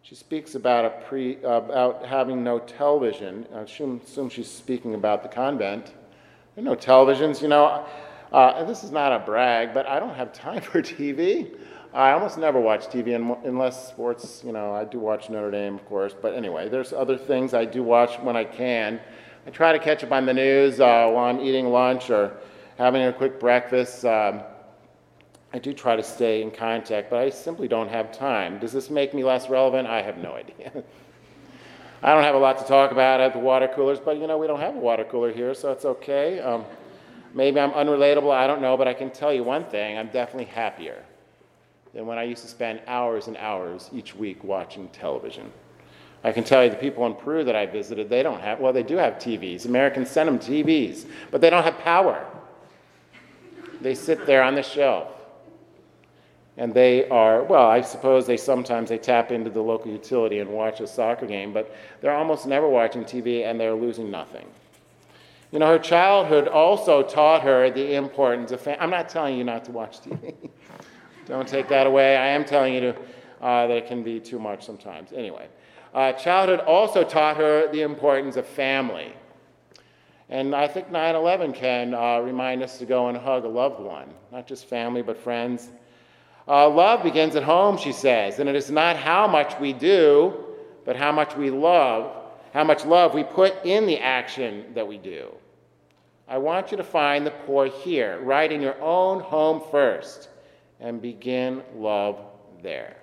She 0.01 0.15
speaks 0.15 0.55
about, 0.55 1.05
pre, 1.05 1.37
about 1.43 2.05
having 2.05 2.43
no 2.43 2.57
television. 2.57 3.45
I 3.53 3.59
assume, 3.59 4.01
assume 4.03 4.29
she's 4.29 4.49
speaking 4.49 4.95
about 4.95 5.23
the 5.23 5.29
convent. 5.29 5.87
There 6.55 6.63
are 6.63 6.69
no 6.69 6.75
televisions, 6.75 7.41
you 7.41 7.49
know. 7.49 7.85
Uh, 8.31 8.63
this 8.63 8.83
is 8.83 8.91
not 8.91 9.11
a 9.11 9.19
brag, 9.19 9.73
but 9.73 9.85
I 9.87 9.99
don't 9.99 10.15
have 10.15 10.31
time 10.31 10.61
for 10.71 10.81
TV. 10.81 11.53
I 11.93 12.11
almost 12.11 12.37
never 12.37 12.59
watch 12.59 12.87
TV 12.87 13.13
unless 13.45 13.89
sports, 13.89 14.41
you 14.45 14.53
know, 14.53 14.73
I 14.73 14.85
do 14.85 14.99
watch 14.99 15.29
Notre 15.29 15.51
Dame, 15.51 15.75
of 15.75 15.85
course. 15.85 16.15
But 16.19 16.33
anyway, 16.33 16.69
there's 16.69 16.93
other 16.93 17.17
things 17.17 17.53
I 17.53 17.65
do 17.65 17.83
watch 17.83 18.17
when 18.19 18.37
I 18.37 18.45
can. 18.45 19.01
I 19.45 19.49
try 19.49 19.73
to 19.73 19.79
catch 19.79 20.01
up 20.03 20.13
on 20.13 20.25
the 20.25 20.33
news 20.33 20.79
uh, 20.79 21.11
while 21.11 21.25
I'm 21.25 21.41
eating 21.41 21.67
lunch 21.67 22.09
or 22.09 22.37
having 22.77 23.03
a 23.03 23.11
quick 23.11 23.37
breakfast. 23.37 24.05
Um, 24.05 24.43
I 25.53 25.59
do 25.59 25.73
try 25.73 25.95
to 25.95 26.03
stay 26.03 26.41
in 26.41 26.51
contact, 26.51 27.09
but 27.09 27.19
I 27.19 27.29
simply 27.29 27.67
don't 27.67 27.89
have 27.89 28.11
time. 28.11 28.59
Does 28.59 28.71
this 28.71 28.89
make 28.89 29.13
me 29.13 29.23
less 29.23 29.49
relevant? 29.49 29.87
I 29.87 30.01
have 30.01 30.17
no 30.17 30.33
idea. 30.35 30.83
I 32.03 32.13
don't 32.13 32.23
have 32.23 32.35
a 32.35 32.39
lot 32.39 32.57
to 32.57 32.63
talk 32.65 32.91
about 32.91 33.19
at 33.19 33.33
the 33.33 33.39
water 33.39 33.67
coolers, 33.67 33.99
but 33.99 34.17
you 34.17 34.27
know, 34.27 34.37
we 34.37 34.47
don't 34.47 34.59
have 34.59 34.75
a 34.75 34.79
water 34.79 35.03
cooler 35.03 35.31
here, 35.31 35.53
so 35.53 35.71
it's 35.71 35.85
okay. 35.85 36.39
Um, 36.39 36.65
maybe 37.33 37.59
I'm 37.59 37.71
unrelatable, 37.71 38.31
I 38.31 38.47
don't 38.47 38.61
know, 38.61 38.75
but 38.75 38.87
I 38.87 38.93
can 38.93 39.11
tell 39.11 39.31
you 39.31 39.43
one 39.43 39.65
thing 39.65 39.97
I'm 39.97 40.07
definitely 40.07 40.45
happier 40.45 41.03
than 41.93 42.07
when 42.07 42.17
I 42.17 42.23
used 42.23 42.41
to 42.41 42.47
spend 42.47 42.81
hours 42.87 43.27
and 43.27 43.37
hours 43.37 43.89
each 43.93 44.15
week 44.15 44.43
watching 44.43 44.87
television. 44.89 45.51
I 46.23 46.31
can 46.31 46.43
tell 46.43 46.63
you 46.63 46.69
the 46.69 46.75
people 46.75 47.05
in 47.05 47.15
Peru 47.15 47.43
that 47.43 47.55
I 47.55 47.65
visited, 47.65 48.09
they 48.09 48.23
don't 48.23 48.39
have, 48.41 48.59
well, 48.59 48.73
they 48.73 48.83
do 48.83 48.95
have 48.97 49.15
TVs. 49.15 49.65
Americans 49.65 50.09
send 50.09 50.27
them 50.27 50.39
TVs, 50.39 51.05
but 51.29 51.41
they 51.41 51.49
don't 51.49 51.63
have 51.63 51.77
power. 51.79 52.25
They 53.81 53.95
sit 53.95 54.25
there 54.25 54.43
on 54.43 54.55
the 54.55 54.63
shelf. 54.63 55.20
And 56.61 56.71
they 56.75 57.09
are, 57.09 57.41
well, 57.41 57.65
I 57.65 57.81
suppose 57.81 58.27
they 58.27 58.37
sometimes 58.37 58.89
they 58.89 58.99
tap 58.99 59.31
into 59.31 59.49
the 59.49 59.63
local 59.63 59.91
utility 59.91 60.37
and 60.37 60.49
watch 60.51 60.79
a 60.79 60.85
soccer 60.85 61.25
game, 61.25 61.53
but 61.53 61.75
they're 62.01 62.13
almost 62.13 62.45
never 62.45 62.69
watching 62.69 63.03
TV 63.03 63.45
and 63.45 63.59
they're 63.59 63.73
losing 63.73 64.11
nothing. 64.11 64.45
You 65.51 65.57
know, 65.57 65.65
her 65.65 65.79
childhood 65.79 66.47
also 66.47 67.01
taught 67.01 67.41
her 67.41 67.71
the 67.71 67.95
importance 67.95 68.51
of 68.51 68.61
family. 68.61 68.79
I'm 68.79 68.91
not 68.91 69.09
telling 69.09 69.39
you 69.39 69.43
not 69.43 69.65
to 69.65 69.71
watch 69.71 70.01
TV. 70.01 70.35
Don't 71.25 71.47
take 71.47 71.67
that 71.69 71.87
away. 71.87 72.15
I 72.15 72.27
am 72.27 72.45
telling 72.45 72.75
you 72.75 72.81
to, 72.81 72.95
uh, 73.41 73.65
that 73.65 73.77
it 73.77 73.87
can 73.87 74.03
be 74.03 74.19
too 74.19 74.37
much 74.37 74.63
sometimes. 74.63 75.13
Anyway, 75.13 75.47
uh, 75.95 76.13
childhood 76.13 76.59
also 76.59 77.03
taught 77.03 77.37
her 77.37 77.71
the 77.71 77.81
importance 77.81 78.35
of 78.35 78.45
family. 78.45 79.13
And 80.29 80.53
I 80.53 80.67
think 80.67 80.91
9 80.91 81.15
11 81.15 81.53
can 81.53 81.95
uh, 81.95 82.19
remind 82.19 82.61
us 82.61 82.77
to 82.77 82.85
go 82.85 83.07
and 83.07 83.17
hug 83.17 83.45
a 83.45 83.49
loved 83.49 83.79
one, 83.79 84.13
not 84.31 84.45
just 84.45 84.67
family, 84.67 85.01
but 85.01 85.17
friends. 85.17 85.71
Uh, 86.47 86.67
love 86.69 87.03
begins 87.03 87.35
at 87.35 87.43
home, 87.43 87.77
she 87.77 87.91
says, 87.91 88.39
and 88.39 88.49
it 88.49 88.55
is 88.55 88.71
not 88.71 88.95
how 88.95 89.27
much 89.27 89.59
we 89.59 89.73
do, 89.73 90.33
but 90.85 90.95
how 90.95 91.11
much 91.11 91.35
we 91.35 91.49
love, 91.49 92.15
how 92.53 92.63
much 92.63 92.85
love 92.85 93.13
we 93.13 93.23
put 93.23 93.53
in 93.65 93.85
the 93.85 93.99
action 93.99 94.65
that 94.73 94.87
we 94.87 94.97
do. 94.97 95.31
I 96.27 96.37
want 96.37 96.71
you 96.71 96.77
to 96.77 96.83
find 96.83 97.25
the 97.25 97.31
poor 97.31 97.67
here, 97.67 98.19
right 98.21 98.51
in 98.51 98.61
your 98.61 98.79
own 98.81 99.19
home 99.19 99.61
first 99.69 100.29
and 100.79 101.01
begin 101.01 101.61
love 101.75 102.19
there. 102.63 102.97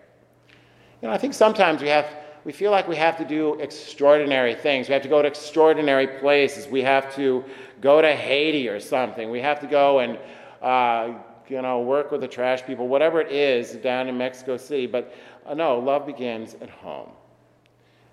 You 1.01 1.09
know, 1.09 1.15
I 1.15 1.19
think 1.19 1.35
sometimes 1.35 1.81
we 1.81 1.89
have 1.89 2.07
we 2.45 2.53
feel 2.53 2.71
like 2.71 2.89
we 2.89 2.97
have 2.97 3.19
to 3.19 3.27
do 3.27 3.55
extraordinary 3.61 4.55
things. 4.55 4.89
We 4.89 4.95
have 4.95 5.03
to 5.03 5.09
go 5.09 5.21
to 5.21 5.29
extraordinary 5.29 6.07
places. 6.07 6.67
We 6.67 6.83
have 6.83 7.15
to 7.17 7.45
go 7.83 8.01
to 8.01 8.15
Haiti 8.15 8.69
or 8.69 8.81
something. 8.81 9.31
We 9.31 9.41
have 9.41 9.61
to 9.61 9.67
go 9.67 9.99
and 9.99 10.19
uh, 10.63 11.19
you 11.51 11.61
know 11.63 11.81
work 11.81 12.11
with 12.11 12.21
the 12.21 12.29
trash 12.29 12.63
people, 12.65 12.89
whatever 12.89 13.21
it 13.21 13.33
is 13.33 13.73
down 13.77 14.09
in 14.09 14.17
Mexico 14.17 14.57
City. 14.57 14.87
But 14.87 15.15
uh, 15.47 15.55
no, 15.55 15.79
love 15.79 16.07
begins 16.07 16.55
at 16.61 16.71
home. 16.71 17.11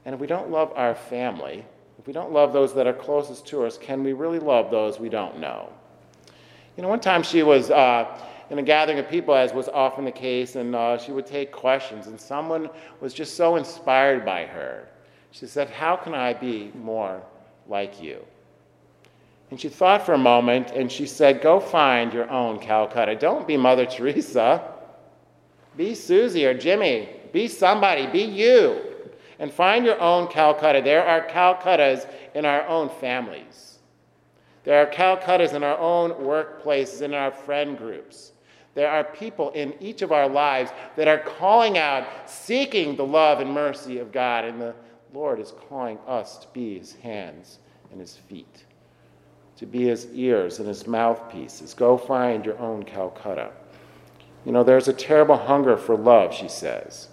And 0.06 0.14
if 0.14 0.22
we 0.22 0.28
don't 0.28 0.50
love 0.50 0.72
our 0.76 0.96
family, 0.96 1.66
if 2.00 2.08
we 2.08 2.14
don't 2.14 2.32
love 2.32 2.54
those 2.54 2.74
that 2.76 2.88
are 2.88 2.94
closest 2.94 3.48
to 3.48 3.66
us, 3.66 3.78
can 3.78 4.04
we 4.04 4.14
really 4.14 4.40
love 4.40 4.70
those 4.72 5.00
we 5.00 5.10
don't 5.10 5.40
know? 5.40 5.72
You 6.78 6.84
know, 6.84 6.90
one 6.90 7.00
time 7.00 7.24
she 7.24 7.44
was. 7.44 7.72
Uh, 7.72 8.20
in 8.50 8.60
a 8.60 8.64
gathering 8.64 9.00
of 9.00 9.10
people, 9.10 9.34
as 9.34 9.54
was 9.54 9.70
often 9.70 10.06
the 10.06 10.12
case, 10.12 10.56
and 10.56 10.76
uh, 10.76 10.98
she 10.98 11.12
would 11.12 11.26
take 11.26 11.52
questions. 11.52 12.08
And 12.08 12.20
someone 12.20 12.70
was 13.02 13.14
just 13.14 13.36
so 13.36 13.56
inspired 13.56 14.24
by 14.24 14.46
her. 14.46 14.88
She 15.32 15.48
said, 15.48 15.70
How 15.70 15.96
can 15.96 16.14
I 16.14 16.34
be 16.34 16.72
more 16.76 17.24
like 17.68 18.02
you? 18.02 18.24
And 19.52 19.60
she 19.60 19.70
thought 19.70 20.06
for 20.06 20.14
a 20.14 20.18
moment 20.18 20.72
and 20.72 20.92
she 20.92 21.06
said, 21.06 21.42
Go 21.42 21.60
find 21.60 22.14
your 22.14 22.30
own 22.30 22.60
Calcutta. 22.60 23.16
Don't 23.16 23.48
be 23.48 23.58
Mother 23.58 23.86
Teresa. 23.86 24.74
Be 25.78 25.94
Susie 25.94 26.46
or 26.46 26.54
Jimmy. 26.54 27.10
Be 27.32 27.48
somebody. 27.48 28.08
Be 28.08 28.24
you. 28.24 28.82
And 29.40 29.52
find 29.52 29.86
your 29.86 30.00
own 30.00 30.28
Calcutta. 30.28 30.82
There 30.82 31.06
are 31.06 31.28
Calcuttas 31.28 32.10
in 32.34 32.46
our 32.46 32.66
own 32.68 32.90
families. 32.90 33.80
There 34.64 34.82
are 34.82 34.92
Calcuttas 34.92 35.54
in 35.54 35.64
our 35.64 35.78
own 35.78 36.12
workplaces, 36.12 37.02
in 37.02 37.14
our 37.14 37.32
friend 37.32 37.78
groups. 37.78 38.32
There 38.74 38.90
are 38.90 39.06
people 39.06 39.52
in 39.52 39.74
each 39.80 40.02
of 40.02 40.12
our 40.12 40.28
lives 40.28 40.72
that 40.98 41.08
are 41.08 41.20
calling 41.20 41.78
out, 41.78 42.30
seeking 42.30 42.96
the 42.96 43.06
love 43.06 43.40
and 43.40 43.52
mercy 43.52 44.00
of 44.00 44.12
God, 44.12 44.44
and 44.44 44.60
the 44.60 44.76
Lord 45.14 45.40
is 45.40 45.54
calling 45.70 45.98
us 46.06 46.38
to 46.40 46.48
be 46.52 46.78
his 46.78 46.94
hands 46.94 47.60
and 47.92 48.02
his 48.02 48.18
feet, 48.18 48.65
to 49.58 49.66
be 49.66 49.84
his 49.86 50.08
ears 50.14 50.60
and 50.60 50.68
his 50.68 50.86
mouthpieces. 50.86 51.74
Go 51.74 51.98
find 51.98 52.46
your 52.46 52.58
own 52.60 52.84
Calcutta. 52.84 53.52
You 54.46 54.52
know, 54.52 54.64
there's 54.64 54.88
a 54.88 54.94
terrible 54.94 55.38
hunger 55.38 55.78
for 55.78 55.96
love, 55.96 56.34
she 56.34 56.48
says. 56.48 57.10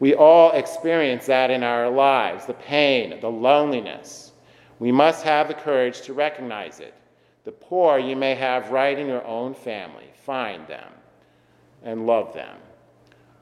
We 0.00 0.14
all 0.14 0.50
experience 0.52 1.26
that 1.26 1.50
in 1.50 1.62
our 1.62 1.88
lives 1.88 2.46
the 2.46 2.54
pain, 2.54 3.18
the 3.20 3.30
loneliness. 3.30 4.32
We 4.78 4.92
must 4.92 5.24
have 5.24 5.48
the 5.48 5.54
courage 5.54 6.02
to 6.02 6.12
recognize 6.12 6.80
it. 6.80 6.94
The 7.44 7.52
poor 7.52 7.98
you 7.98 8.16
may 8.16 8.34
have 8.34 8.70
right 8.70 8.98
in 8.98 9.06
your 9.06 9.24
own 9.24 9.54
family. 9.54 10.10
Find 10.24 10.66
them 10.66 10.92
and 11.82 12.06
love 12.06 12.34
them. 12.34 12.56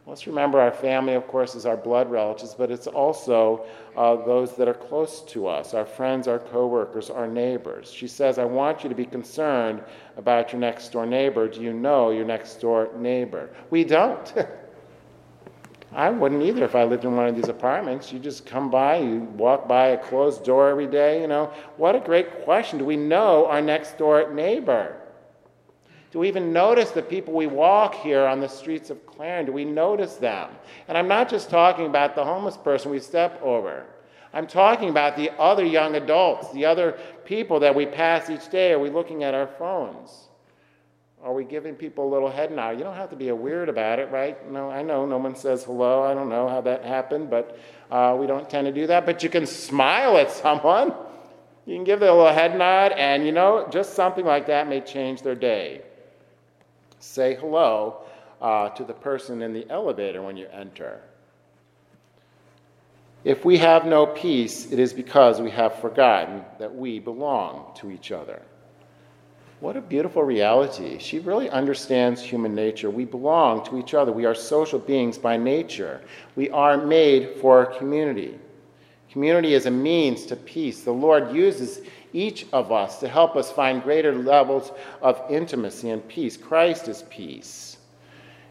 Let's 0.05 0.27
remember 0.27 0.59
our 0.59 0.73
family, 0.73 1.15
of 1.15 1.29
course, 1.29 1.55
is 1.55 1.65
our 1.65 1.77
blood 1.77 2.11
relatives, 2.11 2.55
but 2.55 2.73
it's 2.73 2.89
also 2.89 3.65
uh, 3.97 4.17
those 4.17 4.57
that 4.57 4.67
are 4.67 4.75
close 4.75 5.23
to 5.27 5.47
us 5.47 5.75
our 5.75 5.87
friends, 5.87 6.27
our 6.27 6.41
coworkers, 6.41 7.09
our 7.09 7.29
neighbors. 7.29 7.93
She 7.93 8.09
says, 8.09 8.39
I 8.39 8.45
want 8.45 8.83
you 8.83 8.89
to 8.89 8.97
be 8.97 9.05
concerned 9.05 9.81
about 10.17 10.53
your 10.53 10.61
next 10.61 10.89
door 10.91 11.07
neighbor. 11.07 11.47
Do 11.47 11.61
you 11.61 11.73
know 11.73 12.11
your 12.11 12.25
next 12.25 12.57
door 12.57 12.91
neighbor? 12.97 13.51
We 13.71 13.85
don't. 13.85 14.35
I 15.95 16.11
wouldn't 16.11 16.43
either 16.43 16.65
if 16.65 16.75
I 16.75 16.85
lived 16.85 17.05
in 17.05 17.15
one 17.15 17.29
of 17.29 17.37
these 17.37 17.51
apartments. 17.51 18.13
You 18.13 18.19
just 18.19 18.45
come 18.45 18.71
by, 18.71 18.97
you 18.97 19.21
walk 19.37 19.69
by 19.69 19.89
a 19.89 19.99
closed 19.99 20.43
door 20.43 20.69
every 20.69 20.87
day, 20.87 21.21
you 21.21 21.29
know. 21.29 21.53
What 21.77 21.95
a 21.95 22.01
great 22.01 22.45
question. 22.45 22.79
Do 22.79 22.85
we 22.85 22.97
know 22.97 23.47
our 23.47 23.61
next 23.61 23.99
door 23.99 24.33
neighbor? 24.33 25.02
Do 26.12 26.19
we 26.19 26.28
even 26.28 26.52
notice 26.52 26.90
the 26.90 27.02
people 27.02 27.33
we 27.33 27.47
walk 27.47 27.95
here 27.95 28.26
on 28.26 28.38
the 28.38 28.49
streets 28.49 28.90
of 28.90 29.07
Clarendon? 29.07 29.47
Do 29.47 29.52
we 29.52 29.64
notice 29.64 30.16
them? 30.16 30.50
And 30.87 30.99
I'm 30.99 31.09
not 31.09 31.31
just 31.31 31.49
talking 31.49 31.87
about 31.87 32.14
the 32.14 32.23
homeless 32.23 32.59
person 32.59 32.90
we 32.90 33.00
step 33.00 33.40
over. 33.42 33.87
I'm 34.35 34.47
talking 34.47 34.90
about 34.90 35.16
the 35.16 35.31
other 35.38 35.64
young 35.64 35.95
adults, 35.95 36.52
the 36.52 36.66
other 36.66 36.99
people 37.25 37.61
that 37.61 37.75
we 37.75 37.87
pass 37.87 38.28
each 38.28 38.50
day. 38.50 38.73
Are 38.73 38.78
we 38.78 38.90
looking 38.90 39.25
at 39.25 39.33
our 39.33 39.47
phones? 39.47 40.28
Are 41.23 41.33
we 41.33 41.45
giving 41.45 41.75
people 41.75 42.07
a 42.07 42.11
little 42.12 42.31
head 42.31 42.52
nod? 42.52 42.73
You 42.73 42.85
don't 42.85 42.97
have 42.97 43.11
to 43.11 43.16
be 43.16 43.28
a 43.28 43.35
weird 43.35 43.71
about 43.71 43.99
it, 43.99 44.11
right? 44.11 44.50
No, 44.50 44.71
I 44.71 44.83
know 44.83 45.07
no 45.07 45.16
one 45.16 45.35
says 45.35 45.64
hello. 45.64 46.02
I 46.02 46.12
don't 46.12 46.28
know 46.28 46.47
how 46.47 46.61
that 46.62 46.85
happened, 46.85 47.31
but 47.31 47.59
uh, 47.90 48.16
we 48.21 48.26
don't 48.26 48.50
tend 48.50 48.66
to 48.66 48.73
do 48.73 48.87
that. 48.88 49.07
But 49.07 49.23
you 49.23 49.31
can 49.31 49.47
smile 49.47 50.19
at 50.19 50.31
someone. 50.42 50.92
You 51.64 51.76
can 51.76 51.85
give 51.85 52.00
them 52.00 52.11
a 52.11 52.12
little 52.12 52.33
head 52.33 52.59
nod, 52.59 52.92
and 52.92 53.25
you 53.25 53.33
know, 53.33 53.66
just 53.71 53.95
something 53.95 54.26
like 54.26 54.47
that 54.49 54.69
may 54.69 54.81
change 54.81 55.23
their 55.23 55.37
day 55.37 55.83
say 57.03 57.35
hello 57.35 58.03
uh, 58.41 58.69
to 58.71 58.85
the 58.85 58.93
person 58.93 59.43
in 59.43 59.53
the 59.53 59.69
elevator 59.71 60.23
when 60.23 60.37
you 60.37 60.47
enter. 60.53 61.01
If 63.25 63.45
we 63.45 63.59
have 63.59 63.87
no 63.87 64.07
peace, 64.07 64.71
it 64.73 64.79
is 64.79 64.93
because 64.93 65.41
we 65.41 65.51
have 65.51 65.77
forgotten 65.81 66.45
that 66.59 66.75
we 66.75 66.99
belong 66.99 67.75
to 67.77 67.91
each 67.91 68.11
other. 68.11 68.43
What 69.61 69.77
a 69.77 69.81
beautiful 69.81 70.25
reality. 70.25 70.99
She 70.99 71.21
really 71.21 71.49
understands 71.49 72.21
human 72.21 72.53
nature. 72.53 72.91
We 72.91 73.05
belong 73.05 73.65
to 73.67 73.79
each 73.79 73.95
other. 73.95 74.11
We 74.11 74.25
are 74.25 74.35
social 74.35 74.81
beings 74.81 75.19
by 75.19 75.37
nature. 75.37 76.01
We 76.35 76.51
are 76.51 76.77
made 76.77 77.37
for 77.41 77.67
community. 77.67 78.39
Community 79.12 79.52
is 79.52 79.66
a 79.66 79.71
means 79.71 80.25
to 80.25 80.37
peace. 80.37 80.85
The 80.85 80.90
Lord 80.90 81.33
uses 81.33 81.83
each 82.14 82.47
of 82.50 82.73
us 82.73 82.99
to 83.00 83.09
help 83.09 83.37
us 83.37 83.52
find 83.52 83.83
greater 83.83 84.14
levels 84.14 84.73
of 85.02 85.23
intimacy 85.28 85.90
and 85.90 86.07
peace. 86.09 86.38
Christ 86.38 86.88
is 86.88 87.04
peace. 87.11 87.76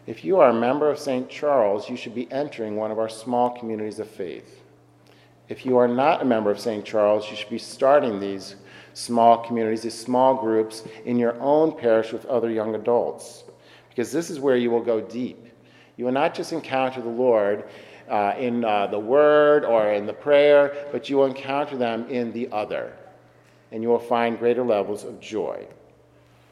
If 0.06 0.24
you 0.24 0.38
are 0.38 0.50
a 0.50 0.54
member 0.54 0.88
of 0.88 1.00
St. 1.00 1.28
Charles, 1.28 1.90
you 1.90 1.96
should 1.96 2.14
be 2.14 2.30
entering 2.30 2.76
one 2.76 2.92
of 2.92 3.00
our 3.00 3.08
small 3.08 3.50
communities 3.50 3.98
of 3.98 4.08
faith. 4.08 4.62
If 5.48 5.66
you 5.66 5.78
are 5.78 5.88
not 5.88 6.22
a 6.22 6.24
member 6.24 6.52
of 6.52 6.60
St. 6.60 6.84
Charles, 6.84 7.28
you 7.28 7.34
should 7.34 7.50
be 7.50 7.58
starting 7.58 8.20
these 8.20 8.54
small 8.94 9.38
communities, 9.38 9.82
these 9.82 9.98
small 9.98 10.36
groups 10.36 10.84
in 11.04 11.18
your 11.18 11.34
own 11.40 11.76
parish 11.76 12.12
with 12.12 12.24
other 12.26 12.50
young 12.50 12.76
adults, 12.76 13.42
because 13.88 14.12
this 14.12 14.30
is 14.30 14.38
where 14.38 14.56
you 14.56 14.70
will 14.70 14.80
go 14.80 15.00
deep. 15.00 15.44
You 15.96 16.04
will 16.04 16.12
not 16.12 16.34
just 16.34 16.52
encounter 16.52 17.00
the 17.00 17.08
Lord 17.08 17.64
uh, 18.12 18.34
in 18.38 18.62
uh, 18.62 18.86
the 18.88 18.98
word 18.98 19.64
or 19.64 19.92
in 19.94 20.04
the 20.04 20.12
prayer, 20.12 20.86
but 20.92 21.08
you 21.08 21.16
will 21.16 21.26
encounter 21.26 21.78
them 21.78 22.06
in 22.10 22.30
the 22.32 22.46
other, 22.52 22.92
and 23.72 23.82
you 23.82 23.88
will 23.88 23.98
find 23.98 24.38
greater 24.38 24.62
levels 24.62 25.02
of 25.02 25.18
joy. 25.18 25.66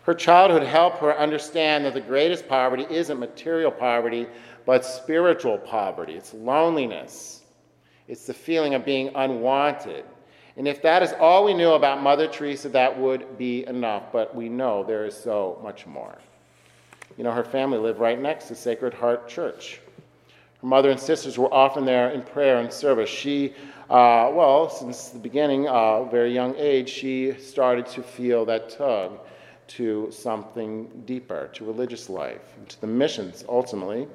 Her 0.04 0.14
childhood 0.14 0.62
helped 0.62 0.98
her 1.00 1.16
understand 1.16 1.84
that 1.84 1.92
the 1.92 2.00
greatest 2.00 2.48
poverty 2.48 2.86
isn't 2.88 3.20
material 3.20 3.70
poverty, 3.70 4.26
but 4.64 4.86
spiritual 4.86 5.58
poverty. 5.58 6.14
It's 6.14 6.32
loneliness, 6.32 7.42
it's 8.08 8.26
the 8.26 8.34
feeling 8.34 8.74
of 8.74 8.84
being 8.84 9.10
unwanted. 9.14 10.06
And 10.56 10.66
if 10.66 10.82
that 10.82 11.02
is 11.02 11.12
all 11.12 11.44
we 11.44 11.54
knew 11.54 11.72
about 11.72 12.02
Mother 12.02 12.26
Teresa, 12.26 12.70
that 12.70 12.98
would 12.98 13.38
be 13.38 13.66
enough. 13.66 14.12
But 14.12 14.34
we 14.34 14.48
know 14.48 14.82
there 14.82 15.04
is 15.04 15.14
so 15.14 15.60
much 15.62 15.86
more. 15.86 16.18
You 17.16 17.24
know, 17.24 17.32
her 17.32 17.44
family 17.44 17.78
lived 17.78 18.00
right 18.00 18.20
next 18.20 18.48
to 18.48 18.54
Sacred 18.54 18.92
Heart 18.92 19.28
Church. 19.28 19.80
Her 20.60 20.66
mother 20.66 20.90
and 20.90 21.00
sisters 21.00 21.38
were 21.38 21.52
often 21.52 21.84
there 21.84 22.10
in 22.10 22.22
prayer 22.22 22.58
and 22.58 22.72
service. 22.72 23.08
She, 23.08 23.54
uh, 23.88 24.30
well, 24.32 24.68
since 24.68 25.08
the 25.08 25.18
beginning, 25.18 25.68
uh, 25.68 26.04
very 26.04 26.32
young 26.32 26.54
age, 26.56 26.88
she 26.90 27.32
started 27.34 27.86
to 27.86 28.02
feel 28.02 28.44
that 28.44 28.70
tug 28.70 29.18
to 29.68 30.10
something 30.10 31.02
deeper, 31.06 31.48
to 31.54 31.64
religious 31.64 32.10
life, 32.10 32.42
to 32.68 32.80
the 32.80 32.86
missions 32.86 33.44
ultimately. 33.48 34.06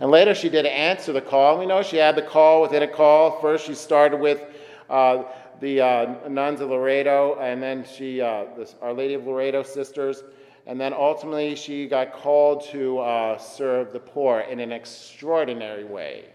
And 0.00 0.10
later 0.10 0.34
she 0.34 0.48
did 0.48 0.66
answer 0.66 1.12
the 1.12 1.20
call. 1.20 1.58
We 1.58 1.66
know 1.66 1.82
she 1.82 1.96
had 1.96 2.16
the 2.16 2.22
call 2.22 2.62
within 2.62 2.82
a 2.82 2.88
call. 2.88 3.40
First, 3.40 3.66
she 3.66 3.74
started 3.74 4.18
with 4.20 4.42
uh, 4.88 5.24
the 5.60 5.80
uh, 5.80 6.28
nuns 6.28 6.60
of 6.60 6.70
Loreto, 6.70 7.38
and 7.40 7.62
then 7.62 7.84
she, 7.84 8.20
uh, 8.20 8.44
this, 8.56 8.74
Our 8.82 8.92
Lady 8.92 9.14
of 9.14 9.26
Loreto 9.26 9.62
sisters, 9.62 10.24
and 10.66 10.80
then 10.80 10.92
ultimately 10.92 11.54
she 11.54 11.86
got 11.86 12.12
called 12.12 12.64
to 12.70 12.98
uh, 12.98 13.38
serve 13.38 13.92
the 13.92 14.00
poor 14.00 14.40
in 14.40 14.60
an 14.60 14.72
extraordinary 14.72 15.84
way. 15.84 16.26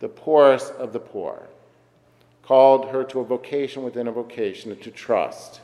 The 0.00 0.08
poorest 0.08 0.72
of 0.74 0.92
the 0.92 1.00
poor. 1.00 1.48
Called 2.42 2.88
her 2.88 3.04
to 3.04 3.20
a 3.20 3.24
vocation 3.24 3.84
within 3.84 4.08
a 4.08 4.12
vocation, 4.12 4.76
to 4.76 4.90
trust. 4.90 5.60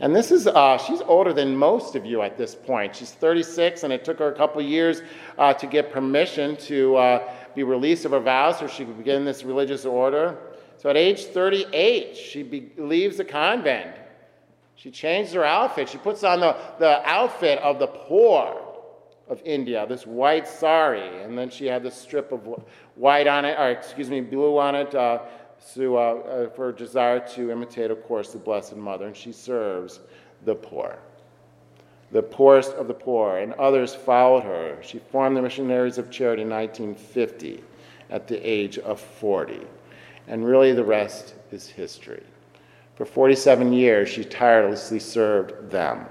And 0.00 0.14
this 0.14 0.30
is, 0.30 0.46
uh, 0.46 0.78
she's 0.78 1.00
older 1.00 1.32
than 1.32 1.56
most 1.56 1.96
of 1.96 2.04
you 2.04 2.22
at 2.22 2.36
this 2.36 2.54
point. 2.54 2.94
She's 2.94 3.10
36, 3.10 3.82
and 3.82 3.92
it 3.92 4.04
took 4.04 4.18
her 4.18 4.30
a 4.30 4.36
couple 4.36 4.62
years 4.62 5.02
uh, 5.38 5.54
to 5.54 5.66
get 5.66 5.90
permission 5.90 6.56
to 6.56 6.96
uh, 6.96 7.32
be 7.54 7.64
released 7.64 8.04
of 8.04 8.12
her 8.12 8.20
vows 8.20 8.58
so 8.58 8.68
she 8.68 8.84
could 8.84 8.98
begin 8.98 9.24
this 9.24 9.42
religious 9.42 9.84
order. 9.84 10.38
So 10.76 10.90
at 10.90 10.96
age 10.96 11.24
38, 11.24 12.16
she 12.16 12.42
be- 12.44 12.70
leaves 12.76 13.16
the 13.16 13.24
convent. 13.24 13.96
She 14.78 14.92
changes 14.92 15.32
her 15.32 15.44
outfit. 15.44 15.88
She 15.88 15.98
puts 15.98 16.22
on 16.22 16.38
the, 16.38 16.56
the 16.78 17.02
outfit 17.04 17.58
of 17.58 17.80
the 17.80 17.88
poor 17.88 18.62
of 19.28 19.42
India, 19.44 19.84
this 19.88 20.06
white 20.06 20.46
sari, 20.46 21.24
and 21.24 21.36
then 21.36 21.50
she 21.50 21.66
had 21.66 21.82
this 21.82 21.96
strip 21.96 22.30
of 22.30 22.62
white 22.94 23.26
on 23.26 23.44
it, 23.44 23.58
or 23.58 23.70
excuse 23.70 24.08
me, 24.08 24.20
blue 24.20 24.56
on 24.56 24.76
it, 24.76 24.94
uh, 24.94 25.18
so, 25.58 25.96
uh, 25.96 26.00
uh, 26.00 26.50
for 26.50 26.70
desire 26.70 27.18
to 27.30 27.50
imitate, 27.50 27.90
of 27.90 28.04
course, 28.04 28.30
the 28.32 28.38
Blessed 28.38 28.76
Mother, 28.76 29.08
and 29.08 29.16
she 29.16 29.32
serves 29.32 29.98
the 30.44 30.54
poor. 30.54 30.96
The 32.12 32.22
poorest 32.22 32.70
of 32.74 32.86
the 32.86 32.94
poor, 32.94 33.38
and 33.38 33.54
others 33.54 33.96
followed 33.96 34.44
her. 34.44 34.78
She 34.80 35.00
formed 35.00 35.36
the 35.36 35.42
Missionaries 35.42 35.98
of 35.98 36.08
Charity 36.08 36.42
in 36.42 36.50
1950 36.50 37.64
at 38.10 38.28
the 38.28 38.38
age 38.48 38.78
of 38.78 39.00
40. 39.00 39.60
And 40.28 40.46
really, 40.46 40.72
the 40.72 40.84
rest 40.84 41.34
is 41.50 41.66
history. 41.66 42.22
For 42.98 43.04
47 43.04 43.72
years, 43.72 44.08
she 44.08 44.24
tirelessly 44.24 44.98
served 44.98 45.70
them 45.70 46.06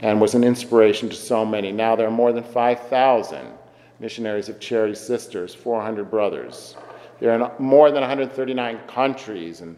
and 0.00 0.20
was 0.20 0.34
an 0.34 0.42
inspiration 0.42 1.08
to 1.08 1.14
so 1.14 1.46
many. 1.46 1.70
Now 1.70 1.94
there 1.94 2.08
are 2.08 2.10
more 2.10 2.32
than 2.32 2.42
5,000 2.42 3.46
missionaries 4.00 4.48
of 4.48 4.58
charity 4.58 4.96
sisters, 4.96 5.54
400 5.54 6.10
brothers. 6.10 6.76
They're 7.20 7.36
in 7.36 7.48
more 7.60 7.92
than 7.92 8.00
139 8.00 8.80
countries 8.88 9.60
and 9.60 9.76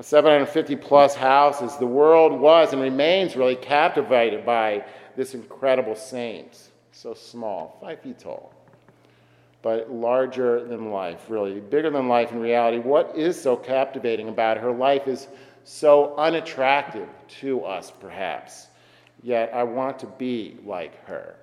750 0.00 0.76
plus 0.76 1.16
houses. 1.16 1.76
The 1.76 1.88
world 1.88 2.38
was 2.40 2.72
and 2.72 2.80
remains 2.80 3.34
really 3.34 3.56
captivated 3.56 4.46
by 4.46 4.84
this 5.16 5.34
incredible 5.34 5.96
saint. 5.96 6.68
So 6.92 7.14
small, 7.14 7.78
five 7.80 8.00
feet 8.00 8.20
tall, 8.20 8.54
but 9.62 9.90
larger 9.90 10.64
than 10.64 10.92
life, 10.92 11.24
really, 11.28 11.58
bigger 11.58 11.90
than 11.90 12.06
life 12.06 12.30
in 12.30 12.38
reality. 12.38 12.78
What 12.78 13.16
is 13.16 13.40
so 13.40 13.56
captivating 13.56 14.28
about 14.28 14.56
her 14.58 14.70
life 14.70 15.08
is 15.08 15.26
so 15.68 16.16
unattractive 16.16 17.08
to 17.40 17.62
us, 17.62 17.92
perhaps. 18.00 18.68
Yet 19.22 19.52
I 19.52 19.64
want 19.64 19.98
to 19.98 20.06
be 20.06 20.56
like 20.64 21.04
her. 21.04 21.34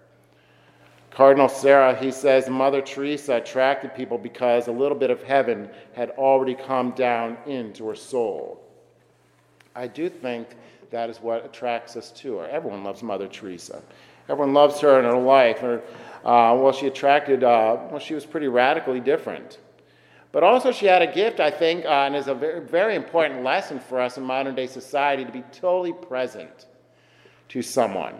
Cardinal 1.12 1.48
Sarah, 1.48 1.96
he 1.96 2.12
says, 2.12 2.50
Mother 2.50 2.82
Teresa 2.82 3.36
attracted 3.36 3.94
people 3.94 4.18
because 4.18 4.68
a 4.68 4.72
little 4.72 4.98
bit 4.98 5.12
of 5.12 5.22
heaven 5.22 5.70
had 5.94 6.10
already 6.12 6.56
come 6.56 6.90
down 6.92 7.38
into 7.46 7.88
her 7.88 7.96
soul. 7.96 8.60
I 9.76 9.86
do 9.88 10.10
think 10.10 10.48
that 10.90 11.10
is 11.12 11.18
what 11.18 11.46
attracts 11.46 11.96
us 11.96 12.10
to 12.14 12.38
her. 12.38 12.48
Everyone 12.48 12.84
loves 12.84 13.04
Mother 13.04 13.28
Teresa. 13.28 13.80
Everyone 14.28 14.56
loves 14.56 14.80
her 14.80 14.98
in 14.98 15.06
her 15.06 15.18
life. 15.18 15.60
Her, 15.60 15.84
uh, 16.24 16.58
well, 16.58 16.72
she 16.72 16.88
attracted, 16.88 17.44
uh, 17.44 17.78
well, 17.92 18.00
she 18.00 18.16
was 18.16 18.26
pretty 18.26 18.48
radically 18.48 19.00
different. 19.00 19.60
But 20.36 20.44
also, 20.44 20.74
she 20.74 20.86
had 20.86 21.02
a 21.02 21.08
gift, 21.08 21.40
I 21.40 21.50
think, 21.50 21.86
uh, 21.86 21.88
and 21.88 22.14
is 22.14 22.28
a 22.28 22.36
very, 22.36 22.60
very 22.60 22.96
important 22.98 23.46
lesson 23.46 23.80
for 23.80 24.02
us 24.02 24.18
in 24.18 24.26
modern 24.26 24.54
day 24.54 24.68
society 24.68 25.24
to 25.24 25.32
be 25.32 25.44
totally 25.54 25.94
present 25.94 26.66
to 27.48 27.62
someone. 27.62 28.16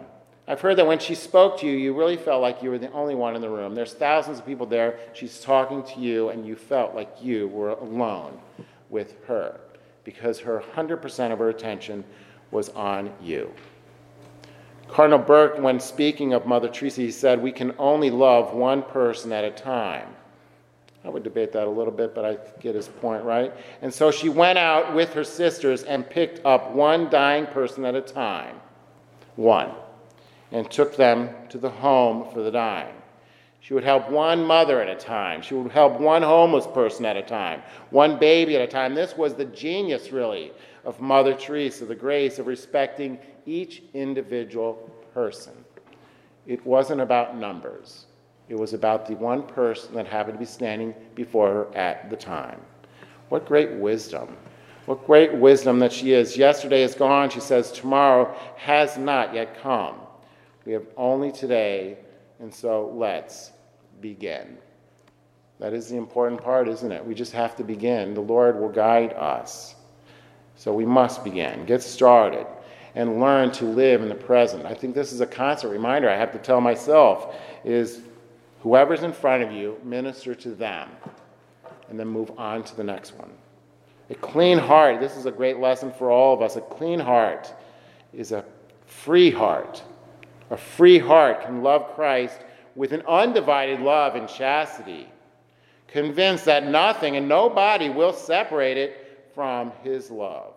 I've 0.48 0.62
heard 0.62 0.76
that 0.78 0.86
when 0.86 0.98
she 0.98 1.14
spoke 1.14 1.60
to 1.60 1.66
you, 1.66 1.76
you 1.76 1.92
really 1.92 2.16
felt 2.16 2.40
like 2.40 2.62
you 2.62 2.70
were 2.70 2.78
the 2.78 2.90
only 2.92 3.14
one 3.14 3.36
in 3.36 3.42
the 3.42 3.50
room. 3.50 3.74
There's 3.74 3.92
thousands 3.92 4.38
of 4.38 4.46
people 4.46 4.64
there. 4.64 4.98
She's 5.12 5.42
talking 5.42 5.82
to 5.82 6.00
you, 6.00 6.30
and 6.30 6.46
you 6.46 6.56
felt 6.56 6.94
like 6.94 7.10
you 7.20 7.48
were 7.48 7.72
alone 7.72 8.40
with 8.88 9.22
her 9.26 9.60
because 10.02 10.40
her 10.40 10.64
100% 10.74 11.32
of 11.32 11.38
her 11.38 11.50
attention 11.50 12.02
was 12.50 12.70
on 12.70 13.12
you. 13.20 13.52
Cardinal 14.88 15.18
Burke, 15.18 15.58
when 15.58 15.78
speaking 15.78 16.32
of 16.32 16.46
Mother 16.46 16.68
Teresa, 16.68 17.02
he 17.02 17.10
said, 17.10 17.42
We 17.42 17.52
can 17.52 17.74
only 17.78 18.08
love 18.08 18.54
one 18.54 18.82
person 18.84 19.32
at 19.32 19.44
a 19.44 19.50
time. 19.50 20.16
I 21.06 21.08
would 21.08 21.22
debate 21.22 21.52
that 21.52 21.66
a 21.66 21.70
little 21.70 21.92
bit, 21.92 22.14
but 22.14 22.24
I 22.24 22.38
get 22.60 22.74
his 22.74 22.88
point, 22.88 23.24
right? 23.24 23.52
And 23.80 23.94
so 23.94 24.10
she 24.10 24.28
went 24.28 24.58
out 24.58 24.94
with 24.94 25.12
her 25.14 25.24
sisters 25.24 25.84
and 25.84 26.08
picked 26.08 26.44
up 26.44 26.72
one 26.72 27.08
dying 27.08 27.46
person 27.46 27.84
at 27.84 27.94
a 27.94 28.00
time. 28.00 28.56
One 29.36 29.70
and 30.52 30.70
took 30.70 30.96
them 30.96 31.30
to 31.48 31.58
the 31.58 31.70
home 31.70 32.30
for 32.32 32.42
the 32.42 32.50
dying. 32.50 32.94
She 33.60 33.74
would 33.74 33.84
help 33.84 34.08
one 34.08 34.44
mother 34.44 34.80
at 34.80 34.88
a 34.88 34.94
time. 34.94 35.42
She 35.42 35.54
would 35.54 35.72
help 35.72 35.98
one 35.98 36.22
homeless 36.22 36.66
person 36.68 37.04
at 37.04 37.16
a 37.16 37.22
time, 37.22 37.62
one 37.90 38.18
baby 38.18 38.54
at 38.54 38.62
a 38.62 38.66
time. 38.66 38.94
This 38.94 39.16
was 39.16 39.34
the 39.34 39.44
genius, 39.46 40.12
really, 40.12 40.52
of 40.84 41.00
Mother 41.00 41.34
Teresa, 41.34 41.84
the 41.84 41.94
grace 41.94 42.38
of 42.38 42.46
respecting 42.46 43.18
each 43.44 43.82
individual 43.92 44.74
person. 45.12 45.52
It 46.46 46.64
wasn't 46.64 47.00
about 47.00 47.36
numbers, 47.36 48.05
it 48.48 48.56
was 48.56 48.74
about 48.74 49.06
the 49.06 49.16
one 49.16 49.42
person 49.42 49.94
that 49.94 50.06
happened 50.06 50.34
to 50.34 50.38
be 50.38 50.44
standing 50.44 50.94
before 51.14 51.52
her 51.52 51.76
at 51.76 52.10
the 52.10 52.16
time. 52.16 52.60
What 53.28 53.46
great 53.46 53.72
wisdom! 53.72 54.36
What 54.86 55.04
great 55.04 55.34
wisdom 55.34 55.80
that 55.80 55.92
she 55.92 56.12
is. 56.12 56.36
Yesterday 56.36 56.82
is 56.82 56.94
gone, 56.94 57.28
she 57.28 57.40
says, 57.40 57.72
tomorrow 57.72 58.32
has 58.56 58.96
not 58.96 59.34
yet 59.34 59.60
come. 59.60 59.96
We 60.64 60.72
have 60.72 60.86
only 60.96 61.32
today, 61.32 61.98
and 62.38 62.54
so 62.54 62.92
let's 62.94 63.50
begin. 64.00 64.58
That 65.58 65.72
is 65.72 65.88
the 65.88 65.96
important 65.96 66.40
part, 66.40 66.68
isn't 66.68 66.92
it? 66.92 67.04
We 67.04 67.14
just 67.14 67.32
have 67.32 67.56
to 67.56 67.64
begin. 67.64 68.14
The 68.14 68.20
Lord 68.20 68.60
will 68.60 68.68
guide 68.68 69.12
us. 69.14 69.74
So 70.54 70.72
we 70.72 70.86
must 70.86 71.24
begin, 71.24 71.64
get 71.66 71.82
started, 71.82 72.46
and 72.94 73.20
learn 73.20 73.50
to 73.52 73.64
live 73.64 74.02
in 74.02 74.08
the 74.08 74.14
present. 74.14 74.66
I 74.66 74.74
think 74.74 74.94
this 74.94 75.12
is 75.12 75.20
a 75.20 75.26
constant 75.26 75.72
reminder 75.72 76.08
I 76.08 76.16
have 76.16 76.32
to 76.32 76.38
tell 76.38 76.60
myself 76.60 77.34
is 77.64 78.02
whoever's 78.60 79.02
in 79.02 79.12
front 79.12 79.42
of 79.42 79.52
you, 79.52 79.78
minister 79.82 80.34
to 80.34 80.50
them, 80.50 80.88
and 81.88 81.98
then 81.98 82.08
move 82.08 82.30
on 82.38 82.64
to 82.64 82.76
the 82.76 82.84
next 82.84 83.14
one. 83.14 83.30
A 84.10 84.14
clean 84.14 84.58
heart, 84.58 85.00
this 85.00 85.16
is 85.16 85.26
a 85.26 85.32
great 85.32 85.58
lesson 85.58 85.92
for 85.92 86.10
all 86.10 86.34
of 86.34 86.42
us. 86.42 86.56
A 86.56 86.60
clean 86.60 87.00
heart 87.00 87.52
is 88.12 88.32
a 88.32 88.44
free 88.86 89.30
heart 89.30 89.82
a 90.50 90.56
free 90.56 90.98
heart 90.98 91.42
can 91.42 91.62
love 91.62 91.94
Christ 91.94 92.40
with 92.74 92.92
an 92.92 93.02
undivided 93.08 93.80
love 93.80 94.14
and 94.14 94.28
chastity. 94.28 95.08
convinced 95.88 96.44
that 96.44 96.66
nothing 96.66 97.16
and 97.16 97.28
nobody 97.28 97.88
will 97.88 98.12
separate 98.12 98.76
it 98.76 99.30
from 99.34 99.72
his 99.82 100.10
love. 100.10 100.52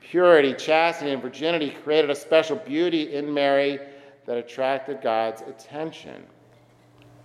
Purity, 0.00 0.54
chastity, 0.54 1.12
and 1.12 1.22
virginity 1.22 1.70
created 1.84 2.10
a 2.10 2.14
special 2.14 2.56
beauty 2.56 3.14
in 3.14 3.32
Mary 3.32 3.78
that 4.24 4.38
attracted 4.38 5.02
God's 5.02 5.42
attention. 5.42 6.24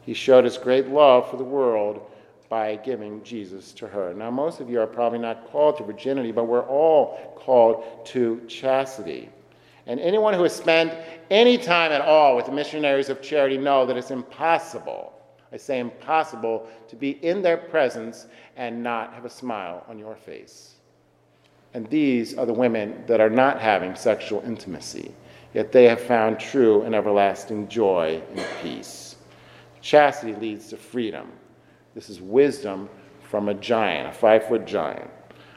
He 0.02 0.14
showed 0.14 0.46
his 0.46 0.58
great 0.58 0.88
love 0.88 1.30
for 1.30 1.38
the 1.38 1.44
world 1.44 2.02
by 2.50 2.76
giving 2.76 3.24
Jesus 3.24 3.72
to 3.74 3.88
her. 3.88 4.14
Now, 4.14 4.30
most 4.30 4.60
of 4.60 4.70
you 4.70 4.82
are 4.82 4.88
probably 4.88 5.20
not 5.20 5.50
called 5.50 5.78
to 5.78 5.84
virginity, 5.84 6.32
but 6.32 6.46
we're 6.46 6.68
all 6.68 7.34
called 7.36 8.06
to 8.08 8.42
chastity. 8.48 9.30
And 9.88 10.00
anyone 10.00 10.34
who 10.34 10.44
has 10.44 10.56
spent 10.56 10.94
any 11.30 11.58
time 11.58 11.92
at 11.92 12.02
all 12.02 12.36
with 12.36 12.46
the 12.46 12.52
missionaries 12.52 13.10
of 13.10 13.22
charity 13.22 13.58
know 13.58 13.86
that 13.86 13.96
it's 13.98 14.12
impossible, 14.12 15.14
I 15.52 15.58
say 15.58 15.80
impossible, 15.80 16.68
to 16.90 16.96
be 16.96 17.12
in 17.26 17.42
their 17.42 17.58
presence 17.58 18.28
and 18.58 18.84
not 18.84 19.14
have 19.14 19.26
a 19.26 19.30
smile 19.30 19.86
on 19.88 19.98
your 19.98 20.16
face. 20.16 20.76
And 21.74 21.90
these 21.90 22.38
are 22.38 22.46
the 22.46 22.54
women 22.54 23.04
that 23.08 23.22
are 23.22 23.30
not 23.30 23.62
having 23.62 23.96
sexual 23.96 24.42
intimacy, 24.46 25.14
yet 25.54 25.72
they 25.72 25.86
have 25.86 26.02
found 26.02 26.40
true 26.40 26.82
and 26.82 26.94
everlasting 26.94 27.70
joy 27.70 28.22
and 28.36 28.46
peace. 28.62 29.11
Chastity 29.82 30.36
leads 30.36 30.70
to 30.70 30.78
freedom. 30.78 31.32
This 31.96 32.10
is 32.10 32.22
wisdom 32.22 32.90
from 33.30 33.50
a 33.50 33.54
giant, 33.54 34.10
a 34.10 34.12
five 34.12 34.48
foot 34.48 34.66
giant. 34.66 35.10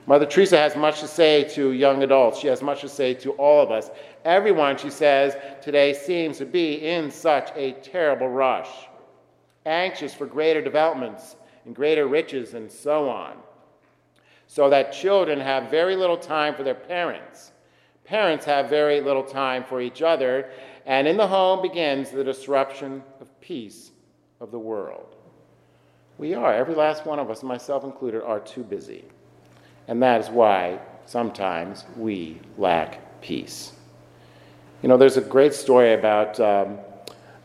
Mother 0.06 0.26
Teresa 0.26 0.58
has 0.58 0.76
much 0.76 1.00
to 1.00 1.08
say 1.08 1.44
to 1.54 1.72
young 1.72 2.02
adults. 2.02 2.38
She 2.38 2.48
has 2.48 2.62
much 2.62 2.82
to 2.82 2.88
say 2.88 3.14
to 3.14 3.32
all 3.32 3.62
of 3.62 3.70
us. 3.70 3.90
Everyone, 4.24 4.76
she 4.76 4.90
says, 4.90 5.36
today 5.62 5.94
seems 5.94 6.38
to 6.38 6.46
be 6.46 6.74
in 6.86 7.10
such 7.10 7.50
a 7.56 7.72
terrible 7.72 8.28
rush, 8.28 8.68
anxious 9.64 10.12
for 10.12 10.26
greater 10.26 10.60
developments 10.60 11.36
and 11.64 11.74
greater 11.74 12.06
riches 12.06 12.52
and 12.52 12.70
so 12.70 13.08
on. 13.08 13.36
So 14.46 14.68
that 14.68 14.92
children 14.92 15.40
have 15.40 15.70
very 15.70 15.96
little 15.96 16.18
time 16.18 16.54
for 16.54 16.62
their 16.62 16.74
parents. 16.74 17.52
Parents 18.04 18.44
have 18.44 18.68
very 18.68 19.00
little 19.00 19.22
time 19.22 19.64
for 19.64 19.80
each 19.80 20.02
other, 20.02 20.50
and 20.84 21.08
in 21.08 21.16
the 21.16 21.26
home 21.26 21.62
begins 21.62 22.10
the 22.10 22.22
disruption 22.22 23.02
of 23.22 23.40
peace 23.40 23.92
of 24.44 24.50
the 24.50 24.58
world. 24.58 25.16
We 26.18 26.34
are, 26.34 26.52
every 26.54 26.74
last 26.74 27.06
one 27.06 27.18
of 27.18 27.30
us, 27.30 27.42
myself 27.42 27.82
included, 27.82 28.22
are 28.22 28.38
too 28.38 28.62
busy. 28.62 29.04
And 29.88 30.00
that 30.02 30.20
is 30.20 30.28
why 30.28 30.78
sometimes 31.06 31.84
we 31.96 32.40
lack 32.58 33.20
peace. 33.22 33.72
You 34.82 34.88
know, 34.90 34.98
there's 34.98 35.16
a 35.16 35.22
great 35.22 35.54
story 35.54 35.94
about 35.94 36.38
um, 36.38 36.78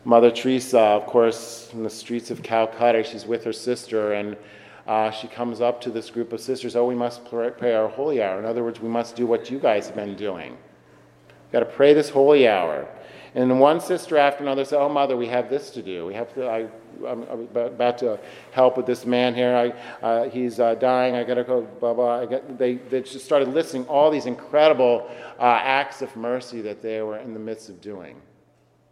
Mother 0.04 0.30
Teresa, 0.30 0.78
of 0.78 1.06
course, 1.06 1.70
in 1.72 1.82
the 1.82 1.90
streets 1.90 2.30
of 2.30 2.42
Calcutta. 2.42 3.02
She's 3.02 3.24
with 3.24 3.44
her 3.44 3.52
sister, 3.52 4.12
and 4.12 4.36
uh, 4.86 5.10
she 5.10 5.26
comes 5.26 5.62
up 5.62 5.80
to 5.80 5.90
this 5.90 6.10
group 6.10 6.34
of 6.34 6.40
sisters. 6.40 6.76
Oh, 6.76 6.86
we 6.86 6.94
must 6.94 7.24
pray 7.24 7.72
our 7.72 7.88
holy 7.88 8.22
hour. 8.22 8.38
In 8.38 8.44
other 8.44 8.62
words, 8.62 8.78
we 8.78 8.90
must 8.90 9.16
do 9.16 9.26
what 9.26 9.50
you 9.50 9.58
guys 9.58 9.86
have 9.86 9.96
been 9.96 10.16
doing. 10.16 10.50
We've 10.52 11.52
got 11.52 11.60
to 11.60 11.66
pray 11.66 11.94
this 11.94 12.10
holy 12.10 12.46
hour. 12.46 12.86
And 13.34 13.60
one 13.60 13.80
sister 13.80 14.16
after 14.16 14.42
another 14.42 14.64
said, 14.64 14.80
Oh, 14.80 14.88
mother, 14.88 15.16
we 15.16 15.28
have 15.28 15.48
this 15.48 15.70
to 15.70 15.82
do. 15.82 16.04
We 16.06 16.14
have 16.14 16.34
to, 16.34 16.48
I, 16.48 16.66
I'm, 17.06 17.22
about 17.54 17.98
to 17.98 18.18
help 18.50 18.76
with 18.76 18.86
this 18.86 19.06
man 19.06 19.34
here. 19.34 19.54
I, 19.54 20.04
uh, 20.04 20.28
he's 20.30 20.58
uh, 20.58 20.74
dying. 20.74 21.14
I 21.14 21.22
got 21.22 21.34
to 21.34 21.44
go, 21.44 21.62
blah, 21.62 21.94
blah. 21.94 22.24
Got, 22.26 22.58
they, 22.58 22.74
they 22.74 23.02
just 23.02 23.24
started 23.24 23.48
listing 23.48 23.86
all 23.86 24.10
these 24.10 24.26
incredible 24.26 25.08
uh, 25.38 25.60
acts 25.62 26.02
of 26.02 26.14
mercy 26.16 26.60
that 26.62 26.82
they 26.82 27.02
were 27.02 27.18
in 27.18 27.32
the 27.32 27.40
midst 27.40 27.68
of 27.68 27.80
doing. 27.80 28.20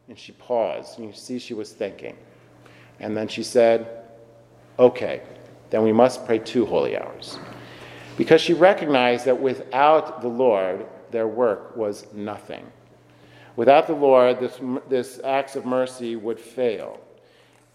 And 0.09 0.19
she 0.19 0.33
paused. 0.33 0.99
And 0.99 1.09
you 1.09 1.13
see, 1.13 1.39
she 1.39 1.55
was 1.55 1.73
thinking. 1.73 2.17
And 3.01 3.17
then 3.17 3.27
she 3.29 3.43
said, 3.43 4.05
Okay, 4.79 5.23
then 5.71 5.83
we 5.83 5.93
must 5.93 6.25
pray 6.25 6.39
two 6.39 6.65
holy 6.65 6.97
hours. 6.97 7.39
Because 8.17 8.41
she 8.41 8.55
recognized 8.55 9.25
that 9.25 9.41
without 9.41 10.23
the 10.23 10.29
Lord, 10.29 10.87
their 11.11 11.27
work 11.27 11.77
was 11.77 12.07
nothing. 12.13 12.71
Without 13.59 13.89
the 13.89 13.93
Lord, 13.93 14.39
this, 14.39 14.61
this 14.89 15.19
acts 15.25 15.57
of 15.57 15.67
mercy 15.67 16.15
would 16.15 16.39
fail. 16.39 17.01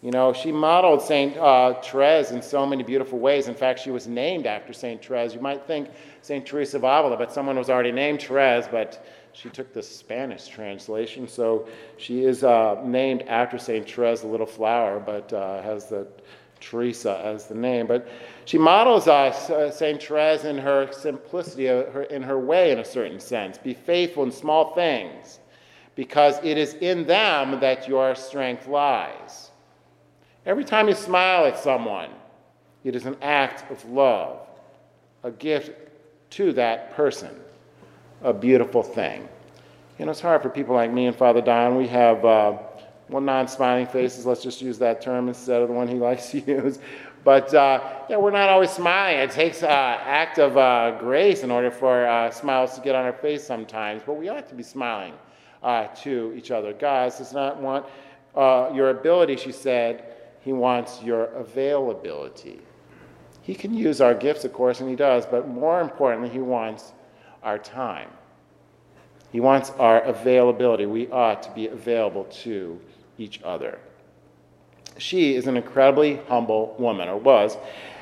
You 0.02 0.12
know, 0.12 0.32
she 0.32 0.50
modeled 0.50 1.02
St. 1.02 1.36
Uh, 1.36 1.74
Therese 1.82 2.32
in 2.32 2.42
so 2.42 2.66
many 2.66 2.84
beautiful 2.84 3.20
ways. 3.20 3.50
In 3.50 3.54
fact, 3.54 3.82
she 3.82 3.92
was 3.92 4.08
named 4.08 4.46
after 4.46 4.72
St. 4.72 5.04
Therese. 5.04 5.34
You 5.34 5.42
might 5.42 5.68
think 5.68 5.90
St. 6.22 6.46
Teresa 6.46 6.78
of 6.78 6.86
Avila, 6.86 7.18
but 7.18 7.34
someone 7.34 7.58
was 7.58 7.70
already 7.70 7.92
named 7.92 8.22
Therese, 8.22 8.66
but 8.72 9.06
she 9.34 9.50
took 9.50 9.74
the 9.74 9.84
Spanish 9.84 10.48
translation. 10.48 11.28
So 11.28 11.68
she 11.98 12.24
is 12.24 12.46
uh, 12.46 12.82
named 12.86 13.24
after 13.24 13.58
St. 13.58 13.86
Therese, 13.86 14.22
the 14.22 14.28
little 14.28 14.46
flower, 14.46 15.02
but 15.02 15.34
uh, 15.34 15.62
has 15.64 15.90
the 15.90 16.08
Teresa 16.62 17.20
as 17.26 17.48
the 17.48 17.56
name. 17.56 17.88
But 17.88 18.08
she 18.46 18.58
models 18.58 19.10
us, 19.10 19.50
uh, 19.50 19.70
St. 19.70 20.02
Therese, 20.02 20.46
in 20.46 20.58
her 20.60 20.90
simplicity, 20.94 21.68
uh, 21.68 21.92
her, 21.92 22.04
in 22.04 22.22
her 22.24 22.40
way, 22.40 22.72
in 22.72 22.80
a 22.80 22.86
certain 22.86 23.20
sense. 23.20 23.58
Be 23.58 23.74
faithful 23.74 24.24
in 24.24 24.32
small 24.32 24.74
things 24.76 25.40
because 25.96 26.40
it 26.44 26.58
is 26.58 26.74
in 26.76 27.06
them 27.06 27.60
that 27.60 27.88
your 27.88 28.16
strength 28.16 28.68
lies. 28.68 29.52
Every 30.46 30.64
time 30.64 30.88
you 30.88 30.96
smile 30.96 31.46
at 31.46 31.58
someone, 31.58 32.10
it 32.84 32.96
is 32.96 33.06
an 33.06 33.16
act 33.22 33.70
of 33.72 33.84
love, 33.86 34.40
a 35.24 35.32
gift 35.32 35.72
to 36.32 36.52
that 36.54 36.96
person, 36.96 37.30
a 38.22 38.34
beautiful 38.34 38.84
thing. 38.84 39.28
You 40.00 40.06
know, 40.06 40.12
it's 40.12 40.20
hard 40.20 40.42
for 40.42 40.50
people 40.50 40.76
like 40.76 40.92
me 40.92 41.06
and 41.06 41.16
Father 41.16 41.42
Don. 41.42 41.78
We 41.78 41.88
have, 41.88 42.26
uh, 42.26 42.58
well, 43.10 43.22
non 43.22 43.48
smiling 43.48 43.86
faces, 43.86 44.26
let's 44.26 44.42
just 44.42 44.62
use 44.62 44.78
that 44.80 45.02
term 45.02 45.28
instead 45.28 45.62
of 45.62 45.70
the 45.70 45.74
one 45.74 45.88
he 45.88 45.96
likes 46.00 46.32
to 46.32 46.40
use. 46.40 46.80
But 47.24 47.54
uh, 47.54 47.80
yeah, 48.10 48.18
we're 48.18 48.32
not 48.32 48.50
always 48.50 48.72
smiling. 48.72 49.20
It 49.20 49.32
takes 49.32 49.64
an 49.64 49.70
uh, 49.70 50.02
act 50.04 50.40
of 50.40 50.58
uh, 50.58 50.98
grace 51.00 51.44
in 51.44 51.52
order 51.52 51.72
for 51.72 52.06
uh, 52.06 52.32
smiles 52.32 52.76
to 52.76 52.82
get 52.82 52.96
on 52.96 53.06
our 53.06 53.14
face 53.14 53.46
sometimes, 53.46 54.02
but 54.06 54.16
we 54.16 54.28
ought 54.28 54.50
to 54.50 54.56
be 54.56 54.64
smiling 54.64 55.14
uh, 55.64 55.88
to 55.88 56.34
each 56.36 56.52
other. 56.52 56.74
God 56.74 57.14
does 57.18 57.34
not 57.34 57.62
want 57.62 57.86
uh, 58.36 58.72
your 58.74 58.90
ability, 58.90 59.38
she 59.38 59.52
said, 59.52 60.16
He 60.42 60.54
wants 60.54 61.02
your 61.02 61.26
availability. 61.26 62.60
He 63.42 63.56
can 63.56 63.74
use 63.74 64.02
our 64.02 64.14
gifts, 64.14 64.46
of 64.46 64.54
course, 64.54 64.80
and 64.80 64.90
He 64.90 64.96
does, 64.96 65.26
but 65.26 65.48
more 65.48 65.82
importantly, 65.82 66.30
He 66.30 66.40
wants 66.40 66.94
our 67.44 67.58
time. 67.58 68.10
He 69.32 69.40
wants 69.40 69.72
our 69.72 70.02
availability. 70.02 70.86
We 70.86 71.10
ought 71.10 71.44
to 71.44 71.52
be 71.52 71.68
available 71.68 72.26
to 72.44 72.80
each 73.18 73.42
other. 73.44 73.80
She 74.98 75.36
is 75.36 75.48
an 75.48 75.58
incredibly 75.58 76.18
humble 76.28 76.76
woman, 76.78 77.10
or 77.10 77.18
was. 77.18 77.58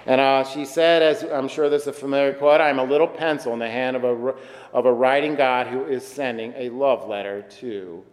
And 0.05 0.19
uh, 0.19 0.43
she 0.43 0.65
said, 0.65 1.01
as 1.01 1.23
I'm 1.23 1.47
sure 1.47 1.69
this 1.69 1.83
is 1.83 1.87
a 1.89 1.93
familiar 1.93 2.33
quote, 2.33 2.59
I'm 2.59 2.79
a 2.79 2.83
little 2.83 3.07
pencil 3.07 3.53
in 3.53 3.59
the 3.59 3.69
hand 3.69 3.95
of 3.95 4.03
a, 4.03 4.33
of 4.73 4.85
a 4.85 4.93
writing 4.93 5.35
God 5.35 5.67
who 5.67 5.85
is 5.85 6.05
sending 6.05 6.53
a 6.55 6.69
love 6.69 7.07
letter 7.07 7.43
to 7.59 8.03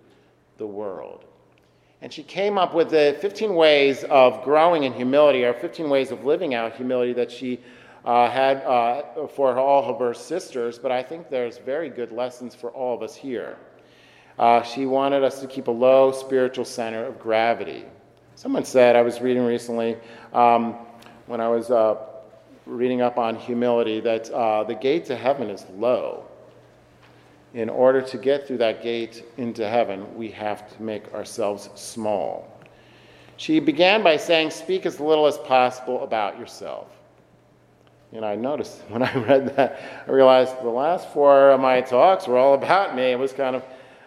the 0.59 0.67
world. 0.67 1.25
And 2.01 2.13
she 2.13 2.23
came 2.23 2.59
up 2.59 2.75
with 2.75 2.91
the 2.91 3.17
15 3.21 3.55
ways 3.55 4.05
of 4.05 4.45
growing 4.45 4.85
in 4.85 4.93
humility, 4.93 5.45
or 5.45 5.55
15 5.55 5.89
ways 5.89 6.13
of 6.13 6.25
living 6.25 6.55
out 6.55 6.77
humility 6.77 7.13
that 7.15 7.31
she 7.31 7.61
uh, 8.05 8.31
had 8.31 8.59
uh, 8.59 9.27
for 9.29 9.59
all 9.59 9.93
of 9.93 9.99
her 9.99 10.15
sisters, 10.15 10.79
but 10.79 10.93
I 10.93 11.03
think 11.03 11.29
there's 11.29 11.59
very 11.59 11.89
good 11.89 12.13
lessons 12.13 12.55
for 12.55 12.71
all 12.71 12.95
of 12.95 13.03
us 13.03 13.15
here. 13.15 13.57
Uh, 14.39 14.63
she 14.63 14.87
wanted 14.87 15.25
us 15.25 15.41
to 15.41 15.47
keep 15.47 15.67
a 15.67 15.73
low 15.73 16.13
spiritual 16.13 16.65
center 16.65 17.05
of 17.05 17.19
gravity. 17.19 17.85
Someone 18.37 18.65
said, 18.65 18.95
I 18.95 19.03
was 19.03 19.21
reading 19.21 19.45
recently, 19.45 19.97
um, 20.33 20.77
when 21.29 21.41
I 21.41 21.49
was 21.49 21.71
uh, 21.71 21.97
reading 22.67 23.01
up 23.01 23.19
on 23.19 23.37
humility, 23.37 24.01
that 24.01 24.29
uh, 24.31 24.65
the 24.65 24.75
gate 24.75 25.05
to 25.07 25.17
heaven 25.17 25.49
is 25.51 25.65
low 25.77 26.25
in 27.55 27.69
order 27.69 28.03
to 28.03 28.19
get 28.19 28.47
through 28.47 28.59
that 28.59 28.83
gate 28.83 29.25
into 29.37 29.67
heaven, 29.69 30.15
we 30.17 30.31
have 30.31 30.71
to 30.75 30.83
make 30.83 31.13
ourselves 31.15 31.71
small. 31.75 32.61
She 33.37 33.61
began 33.61 34.03
by 34.03 34.17
saying, 34.17 34.51
Speak 34.51 34.85
as 34.85 35.01
little 35.01 35.27
as 35.27 35.39
possible 35.39 36.03
about 36.03 36.39
yourself. 36.39 36.89
And 38.13 38.25
I 38.25 38.35
noticed 38.35 38.81
when 38.89 39.03
I 39.03 39.15
read 39.15 39.57
that, 39.57 39.81
I 40.07 40.11
realized 40.11 40.61
the 40.63 40.69
last 40.69 41.09
four 41.13 41.51
of 41.51 41.61
my 41.61 41.81
talks 41.81 42.27
were 42.27 42.37
all 42.37 42.55
about 42.55 42.95
me. 42.95 43.03
It 43.03 43.19
was 43.19 43.33
kind 43.33 43.57
of 43.57 43.65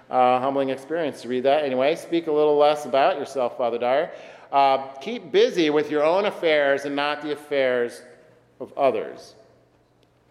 a 0.10 0.40
humbling 0.40 0.70
experience 0.70 1.22
to 1.22 1.28
read 1.28 1.44
that. 1.44 1.64
Anyway, 1.64 1.96
speak 1.96 2.28
a 2.28 2.32
little 2.32 2.58
less 2.58 2.86
about 2.86 3.18
yourself, 3.18 3.58
Father 3.58 3.78
Dyer. 3.78 4.12
Uh, 4.52 4.88
keep 4.96 5.32
busy 5.32 5.70
with 5.70 5.90
your 5.90 6.04
own 6.04 6.26
affairs 6.26 6.86
and 6.86 6.96
not 6.96 7.22
the 7.22 7.32
affairs 7.32 8.02
of 8.60 8.78
others. 8.78 9.36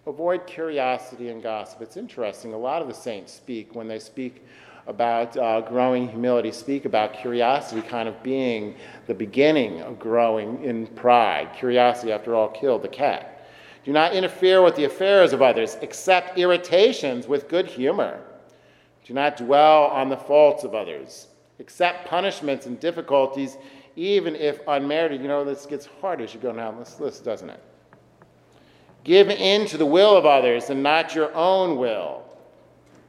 Avoid 0.07 0.47
curiosity 0.47 1.29
and 1.29 1.43
gossip. 1.43 1.81
It's 1.81 1.97
interesting. 1.97 2.53
A 2.53 2.59
lot 2.59 2.83
of 2.83 2.89
the 2.89 2.95
saints 2.95 3.33
speak 3.33 3.75
when 3.75 3.89
they 3.89 3.99
speak 3.99 4.45
about 4.87 5.37
uh, 5.37 5.61
growing 5.63 6.09
humility, 6.09 6.53
speak 6.53 6.85
about 6.85 7.15
curiosity 7.15 7.81
kind 7.81 8.09
of 8.09 8.23
being 8.23 8.75
the 9.07 9.15
beginning 9.15 9.81
of 9.83 9.99
growing 9.99 10.63
in 10.65 10.87
pride. 10.89 11.49
Curiosity, 11.55 12.13
after 12.13 12.35
all, 12.35 12.49
killed 12.49 12.83
the 12.83 12.89
cat. 12.89 13.47
Do 13.85 13.93
not 13.93 14.13
interfere 14.13 14.63
with 14.63 14.77
the 14.77 14.85
affairs 14.85 15.33
of 15.33 15.43
others. 15.43 15.77
Accept 15.81 16.39
irritations 16.39 17.27
with 17.27 17.49
good 17.49 17.67
humor. 17.67 18.21
Do 19.05 19.15
not 19.15 19.37
dwell 19.37 19.85
on 19.85 20.09
the 20.09 20.17
faults 20.17 20.65
of 20.65 20.75
others. 20.75 21.29
Accept 21.59 22.07
punishments 22.07 22.67
and 22.67 22.79
difficulties 22.81 23.57
even 23.97 24.37
if 24.37 24.61
unmerited. 24.67 25.21
You 25.21 25.29
know, 25.29 25.45
this 25.45 25.67
gets 25.67 25.87
hard 26.01 26.21
as 26.21 26.35
you 26.35 26.41
go 26.41 26.53
down 26.53 26.79
this 26.79 27.01
list, 27.01 27.25
doesn't 27.25 27.51
it? 27.51 27.63
Give 29.05 29.31
in 29.31 29.67
to 29.67 29.77
the 29.77 29.87
will 29.87 30.17
of 30.17 30.27
others 30.27 30.71
and 30.71 30.83
not 30.83 31.15
your 31.15 31.35
own 31.35 31.77
will. 31.79 32.23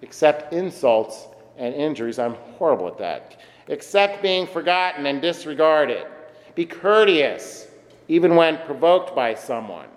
Accept 0.03 0.53
insults 0.53 1.27
and 1.57 1.75
injuries. 1.75 2.17
I'm 2.17 2.35
horrible 2.57 2.87
at 2.87 2.97
that. 2.97 3.41
Accept 3.67 4.21
being 4.21 4.47
forgotten 4.47 5.05
and 5.05 5.21
disregarded. 5.21 6.05
Be 6.55 6.65
courteous, 6.65 7.67
even 8.07 8.35
when 8.35 8.57
provoked 8.59 9.15
by 9.15 9.35
someone. 9.35 9.87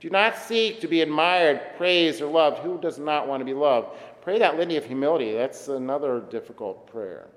Do 0.00 0.10
not 0.10 0.36
seek 0.36 0.80
to 0.80 0.88
be 0.88 1.00
admired, 1.00 1.60
praised, 1.76 2.20
or 2.20 2.30
loved. 2.30 2.58
Who 2.58 2.78
does 2.78 2.98
not 2.98 3.26
want 3.26 3.40
to 3.40 3.44
be 3.44 3.54
loved? 3.54 3.96
Pray 4.20 4.38
that 4.38 4.56
litany 4.56 4.76
of 4.76 4.84
humility. 4.84 5.32
That's 5.32 5.68
another 5.68 6.20
difficult 6.20 6.86
prayer. 6.86 7.28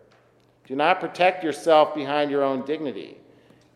Do 0.69 0.75
not 0.75 0.99
protect 0.99 1.43
yourself 1.43 1.95
behind 1.95 2.29
your 2.29 2.43
own 2.43 2.63
dignity. 2.63 3.17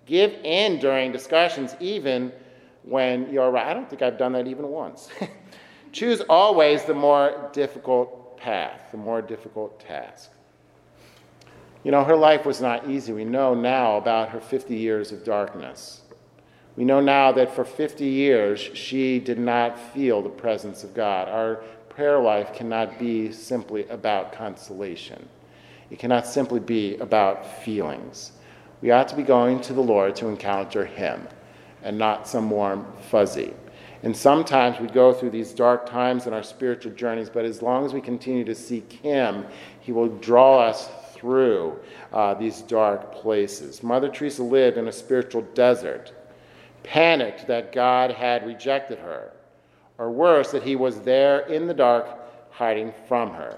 Give 0.06 0.32
in 0.43 0.77
during 0.77 1.12
discussions, 1.12 1.75
even 1.79 2.32
when 2.84 3.34
you're 3.34 3.49
right. 3.49 3.65
I 3.65 3.73
don't 3.73 3.89
think 3.89 4.03
I've 4.03 4.19
done 4.19 4.34
that 4.34 4.45
even 4.45 4.67
once. 4.67 5.10
Choose 5.91 6.21
always 6.29 6.84
the 6.84 6.93
more 6.93 7.49
difficult 7.51 8.38
path, 8.38 8.91
the 8.91 8.97
more 8.97 9.23
difficult 9.23 9.79
task. 9.79 10.29
You 11.84 11.89
know, 11.89 12.03
her 12.03 12.15
life 12.15 12.45
was 12.45 12.62
not 12.62 12.88
easy. 12.88 13.12
We 13.12 13.25
know 13.25 13.56
now 13.56 13.97
about 13.97 14.29
her 14.29 14.39
50 14.39 14.75
years 14.75 15.12
of 15.12 15.23
darkness. 15.23 16.01
We 16.75 16.86
know 16.86 16.99
now 16.99 17.32
that 17.32 17.56
for 17.56 17.65
50 17.65 18.06
years 18.06 18.60
she 18.60 19.19
did 19.19 19.39
not 19.39 19.79
feel 19.79 20.21
the 20.21 20.29
presence 20.29 20.84
of 20.84 20.93
God. 20.93 21.27
Our 21.27 21.63
prayer 21.89 22.19
life 22.19 22.53
cannot 22.53 22.99
be 22.99 23.32
simply 23.32 23.88
about 23.88 24.32
consolation, 24.32 25.27
it 25.89 26.00
cannot 26.00 26.28
simply 26.28 26.60
be 26.60 26.98
about 26.98 27.63
feelings. 27.63 28.32
We 28.82 28.91
ought 28.91 29.08
to 29.10 29.15
be 29.15 29.24
going 29.24 29.62
to 29.62 29.74
the 29.74 29.82
Lord 29.82 30.15
to 30.17 30.28
encounter 30.28 30.86
Him 30.86 31.28
and 31.84 31.98
not 31.98 32.28
some 32.28 32.50
warm 32.50 32.86
fuzzy. 33.10 33.54
And 34.04 34.15
sometimes 34.15 34.80
we 34.80 34.88
go 34.88 35.13
through 35.13 35.30
these 35.30 35.54
dark 35.54 35.86
times 35.86 36.28
in 36.28 36.34
our 36.34 36.43
spiritual 36.43 36.91
journeys, 36.93 37.30
but 37.30 37.46
as 37.46 37.62
long 37.62 37.86
as 37.86 37.93
we 37.93 38.02
continue 38.02 38.43
to 38.43 38.56
seek 38.56 38.91
Him, 38.91 39.46
He 39.80 39.91
will 39.91 40.10
draw 40.10 40.60
us 40.60 40.89
through 41.13 41.80
uh, 42.12 42.34
these 42.34 42.62
dark 42.62 43.13
places. 43.13 43.82
Mother 43.82 44.10
Teresa 44.10 44.43
lived 44.43 44.78
in 44.78 44.89
a 44.89 44.91
spiritual 44.91 45.43
desert 45.54 46.12
panicked 46.84 47.48
that 47.48 47.72
God 47.72 48.12
had 48.12 48.46
rejected 48.46 49.00
her, 49.00 49.32
or 49.98 50.12
worse, 50.12 50.52
that 50.52 50.63
he 50.63 50.76
was 50.76 51.00
there 51.02 51.39
in 51.41 51.65
the 51.65 51.74
dark 51.74 52.08
hiding 52.52 52.93
from 53.08 53.32
her. 53.34 53.58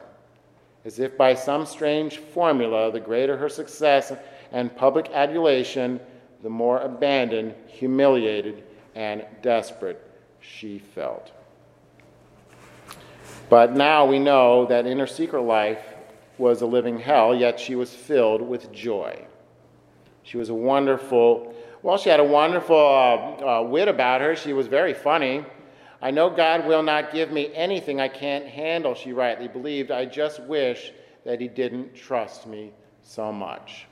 As 0.86 1.00
if 1.00 1.18
by 1.18 1.34
some 1.34 1.66
strange 1.66 2.18
formula, 2.18 2.92
the 2.92 3.00
greater 3.00 3.36
her 3.36 3.50
success 3.50 4.14
and 4.52 4.76
public 4.76 5.10
adulation, 5.12 6.00
the 6.44 6.50
more 6.50 6.80
abandoned, 6.80 7.56
humiliated, 7.68 8.64
and 8.94 9.26
desperate 9.42 10.02
she 10.40 10.78
felt. 10.78 11.32
But 13.50 13.74
now 13.74 14.06
we 14.06 14.20
know 14.20 14.66
that 14.68 14.86
in 14.86 15.00
her 15.00 15.08
secret 15.08 15.42
life 15.42 15.84
was 16.38 16.62
a 16.62 16.66
living 16.66 17.00
hell, 17.00 17.34
yet 17.36 17.60
she 17.60 17.76
was 17.76 17.94
filled 17.94 18.42
with 18.42 18.72
joy. 18.72 19.26
She 20.24 20.38
was 20.38 20.50
a 20.50 20.54
wonderful 20.54 21.54
well, 21.86 22.00
she 22.00 22.10
had 22.10 22.20
a 22.20 22.24
wonderful 22.24 22.76
uh, 22.76 23.60
uh, 23.60 23.62
wit 23.62 23.88
about 23.88 24.20
her. 24.20 24.36
She 24.36 24.54
was 24.54 24.66
very 24.66 24.96
funny. 24.96 25.46
I 26.02 26.12
know 26.12 26.30
God 26.30 26.66
will 26.66 26.84
not 26.84 27.12
give 27.12 27.32
me 27.32 27.54
anything 27.54 28.00
I 28.00 28.08
can't 28.08 28.46
handle, 28.46 28.94
she 28.94 29.14
rightly 29.14 29.48
believed. 29.48 29.92
I 29.92 30.06
just 30.06 30.42
wish 30.42 30.92
that 31.24 31.42
He 31.42 31.48
didn't 31.48 31.96
trust 31.96 32.48
me 32.48 32.72
so 33.04 33.32
much. 33.32 33.86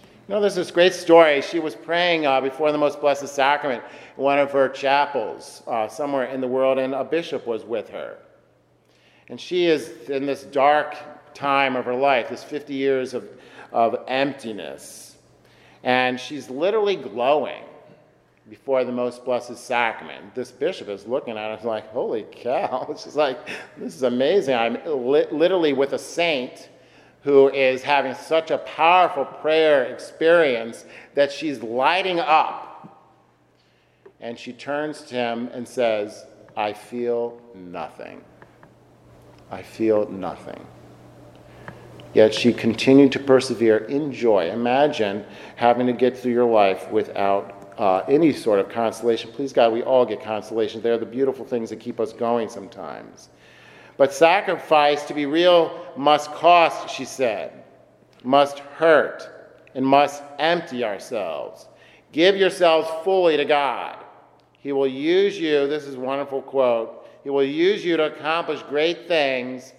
You 0.00 0.34
know, 0.34 0.40
there's 0.40 0.54
this 0.54 0.70
great 0.70 0.94
story. 0.94 1.40
She 1.40 1.58
was 1.58 1.74
praying 1.74 2.26
uh, 2.26 2.40
before 2.40 2.70
the 2.70 2.78
Most 2.78 3.00
Blessed 3.00 3.28
Sacrament 3.28 3.82
in 4.16 4.22
one 4.22 4.38
of 4.38 4.52
her 4.52 4.68
chapels 4.68 5.62
uh, 5.66 5.88
somewhere 5.88 6.26
in 6.26 6.40
the 6.40 6.48
world, 6.48 6.78
and 6.78 6.94
a 6.94 7.04
bishop 7.04 7.46
was 7.46 7.64
with 7.64 7.88
her. 7.88 8.18
And 9.28 9.40
she 9.40 9.66
is 9.66 10.08
in 10.08 10.26
this 10.26 10.44
dark 10.44 10.96
time 11.34 11.76
of 11.76 11.84
her 11.84 11.94
life, 11.94 12.28
this 12.28 12.44
50 12.44 12.74
years 12.74 13.14
of, 13.14 13.28
of 13.72 14.04
emptiness 14.06 15.08
and 15.82 16.18
she's 16.18 16.50
literally 16.50 16.96
glowing 16.96 17.62
before 18.48 18.84
the 18.84 18.92
most 18.92 19.24
blessed 19.24 19.56
sacrament. 19.56 20.34
This 20.34 20.50
bishop 20.50 20.88
is 20.88 21.06
looking 21.06 21.36
at 21.36 21.58
it 21.58 21.64
like, 21.64 21.88
holy 21.88 22.24
cow, 22.30 22.84
this 22.88 23.06
is 23.06 23.16
like, 23.16 23.38
this 23.76 23.94
is 23.94 24.02
amazing. 24.02 24.54
I'm 24.54 24.78
li- 24.84 25.26
literally 25.30 25.72
with 25.72 25.92
a 25.92 25.98
saint 25.98 26.68
who 27.22 27.50
is 27.50 27.82
having 27.82 28.14
such 28.14 28.50
a 28.50 28.58
powerful 28.58 29.24
prayer 29.24 29.84
experience 29.84 30.84
that 31.14 31.30
she's 31.30 31.62
lighting 31.62 32.20
up. 32.20 32.64
And 34.20 34.38
she 34.38 34.52
turns 34.52 35.02
to 35.02 35.14
him 35.14 35.48
and 35.52 35.66
says, 35.66 36.24
I 36.56 36.72
feel 36.72 37.40
nothing. 37.54 38.22
I 39.50 39.62
feel 39.62 40.08
nothing. 40.08 40.66
Yet 42.14 42.34
she 42.34 42.52
continued 42.52 43.12
to 43.12 43.18
persevere 43.18 43.78
in 43.78 44.12
joy. 44.12 44.50
Imagine 44.50 45.24
having 45.56 45.86
to 45.86 45.92
get 45.92 46.16
through 46.16 46.32
your 46.32 46.50
life 46.50 46.90
without 46.90 47.57
uh, 47.78 48.04
any 48.08 48.32
sort 48.32 48.58
of 48.58 48.68
consolation. 48.68 49.30
Please, 49.30 49.52
God, 49.52 49.72
we 49.72 49.82
all 49.82 50.04
get 50.04 50.22
consolation. 50.22 50.82
They're 50.82 50.98
the 50.98 51.06
beautiful 51.06 51.44
things 51.44 51.70
that 51.70 51.76
keep 51.76 52.00
us 52.00 52.12
going 52.12 52.48
sometimes. 52.48 53.30
But 53.96 54.12
sacrifice, 54.12 55.04
to 55.04 55.14
be 55.14 55.26
real, 55.26 55.86
must 55.96 56.32
cost, 56.32 56.94
she 56.94 57.04
said, 57.04 57.64
must 58.24 58.58
hurt, 58.58 59.54
and 59.74 59.86
must 59.86 60.22
empty 60.38 60.84
ourselves. 60.84 61.68
Give 62.10 62.36
yourselves 62.36 62.88
fully 63.04 63.36
to 63.36 63.44
God. 63.44 64.04
He 64.58 64.72
will 64.72 64.88
use 64.88 65.38
you, 65.38 65.68
this 65.68 65.84
is 65.84 65.94
a 65.94 66.00
wonderful 66.00 66.42
quote, 66.42 67.08
He 67.22 67.30
will 67.30 67.44
use 67.44 67.84
you 67.84 67.96
to 67.96 68.06
accomplish 68.06 68.62
great 68.62 69.06
things 69.06 69.72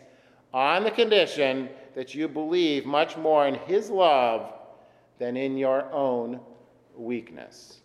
on 0.54 0.84
the 0.84 0.92
condition 0.92 1.70
that 1.96 2.16
you 2.16 2.28
believe 2.28 2.86
much 2.86 3.18
more 3.18 3.46
in 3.48 3.56
His 3.56 3.90
love 3.90 4.54
than 5.18 5.36
in 5.36 5.58
your 5.58 5.92
own 5.92 6.40
weakness. 6.96 7.82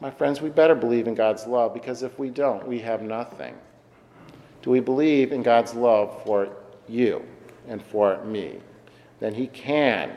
My 0.00 0.10
friends, 0.12 0.40
we 0.40 0.48
better 0.48 0.76
believe 0.76 1.08
in 1.08 1.14
God's 1.14 1.46
love 1.46 1.74
because 1.74 2.04
if 2.04 2.18
we 2.18 2.30
don't, 2.30 2.66
we 2.66 2.78
have 2.80 3.02
nothing. 3.02 3.54
Do 4.62 4.70
we 4.70 4.78
believe 4.78 5.32
in 5.32 5.42
God's 5.42 5.74
love 5.74 6.22
for 6.24 6.48
you 6.88 7.24
and 7.66 7.82
for 7.82 8.22
me? 8.24 8.60
Then 9.18 9.34
He 9.34 9.48
can 9.48 10.12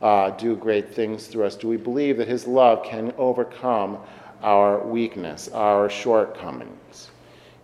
uh, 0.00 0.30
do 0.30 0.54
great 0.54 0.94
things 0.94 1.26
through 1.26 1.44
us. 1.46 1.56
Do 1.56 1.66
we 1.66 1.76
believe 1.76 2.16
that 2.18 2.28
His 2.28 2.46
love 2.46 2.84
can 2.84 3.12
overcome 3.18 3.98
our 4.40 4.86
weakness, 4.86 5.48
our 5.48 5.90
shortcomings? 5.90 7.10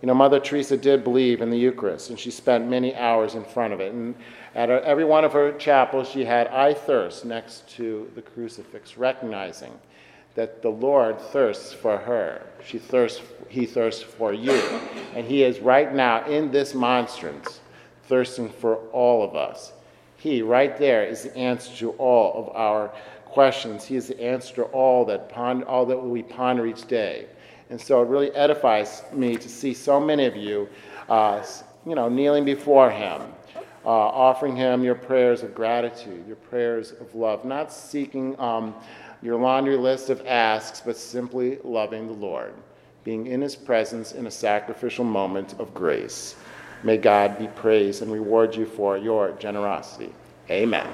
You 0.03 0.07
know, 0.07 0.15
Mother 0.15 0.41
Teresa 0.41 0.77
did 0.77 1.05
believe 1.05 1.41
in 1.41 1.51
the 1.51 1.59
Eucharist, 1.59 2.11
and 2.11 2.19
she 2.19 2.31
spent 2.33 2.69
many 2.69 2.97
hours 2.97 3.35
in 3.35 3.45
front 3.45 3.73
of 3.73 3.81
it. 3.81 3.93
And 3.93 4.15
at 4.57 4.71
every 4.71 5.05
one 5.05 5.25
of 5.25 5.33
her 5.33 5.53
chapels, 5.53 6.09
she 6.09 6.25
had 6.25 6.49
I 6.49 6.75
thirst 6.75 7.25
next 7.25 7.69
to 7.77 8.11
the 8.17 8.23
crucifix, 8.23 8.97
recognizing 8.97 9.73
that 10.35 10.63
the 10.63 10.71
Lord 10.71 11.21
thirsts 11.21 11.73
for 11.73 11.97
her. 11.97 12.47
She 12.65 12.79
thirsts, 12.79 13.23
he 13.49 13.67
thirsts 13.67 14.03
for 14.03 14.33
you. 14.33 14.61
And 15.15 15.27
he 15.27 15.43
is 15.43 15.61
right 15.61 15.95
now 15.95 16.25
in 16.27 16.51
this 16.51 16.75
monstrance, 16.75 17.61
thirsting 18.05 18.49
for 18.49 18.77
all 18.93 19.23
of 19.23 19.35
us. 19.35 19.73
He, 20.17 20.43
right 20.43 20.77
there, 20.77 21.05
is 21.05 21.23
the 21.23 21.37
answer 21.37 21.75
to 21.77 21.91
all 21.93 22.35
of 22.35 22.57
our 22.57 22.93
questions. 23.25 23.85
He 23.85 23.97
is 23.97 24.09
the 24.09 24.21
answer 24.21 24.55
to 24.57 24.63
all 24.65 25.05
that, 25.07 25.29
pond, 25.29 25.65
all 25.65 25.87
that 25.87 25.97
we 25.97 26.23
ponder 26.23 26.67
each 26.67 26.87
day. 26.87 27.27
And 27.71 27.81
so 27.81 28.03
it 28.03 28.09
really 28.09 28.31
edifies 28.35 29.03
me 29.13 29.37
to 29.37 29.49
see 29.49 29.75
so 29.75 30.01
many 30.01 30.25
of 30.27 30.35
you, 30.35 30.69
uh, 31.09 31.45
you 31.87 31.95
know, 31.95 32.09
kneeling 32.09 32.45
before 32.45 32.91
Him, 32.91 33.23
uh, 33.85 33.89
offering 33.89 34.57
Him 34.57 34.83
your 34.83 34.95
prayers 34.95 35.43
of 35.43 35.55
gratitude, 35.55 36.27
your 36.27 36.37
prayers 36.37 36.93
of 36.93 37.15
love, 37.15 37.45
not 37.45 37.73
seeking 37.73 38.39
um, 38.41 38.75
your 39.23 39.39
laundry 39.39 39.77
list 39.77 40.11
of 40.11 40.27
asks, 40.27 40.81
but 40.81 40.97
simply 40.97 41.59
loving 41.65 42.07
the 42.07 42.13
Lord, 42.13 42.55
being 43.05 43.27
in 43.27 43.41
His 43.41 43.57
presence 43.57 44.13
in 44.13 44.27
a 44.27 44.31
sacrificial 44.31 45.05
moment 45.05 45.55
of 45.59 45.75
grace. 45.75 46.37
May 46.83 46.97
God 46.97 47.39
be 47.39 47.49
praised 47.49 48.03
and 48.03 48.13
reward 48.13 48.55
you 48.55 48.65
for 48.65 48.97
your 48.97 49.33
generosity. 49.33 50.13
Amen. 50.51 50.89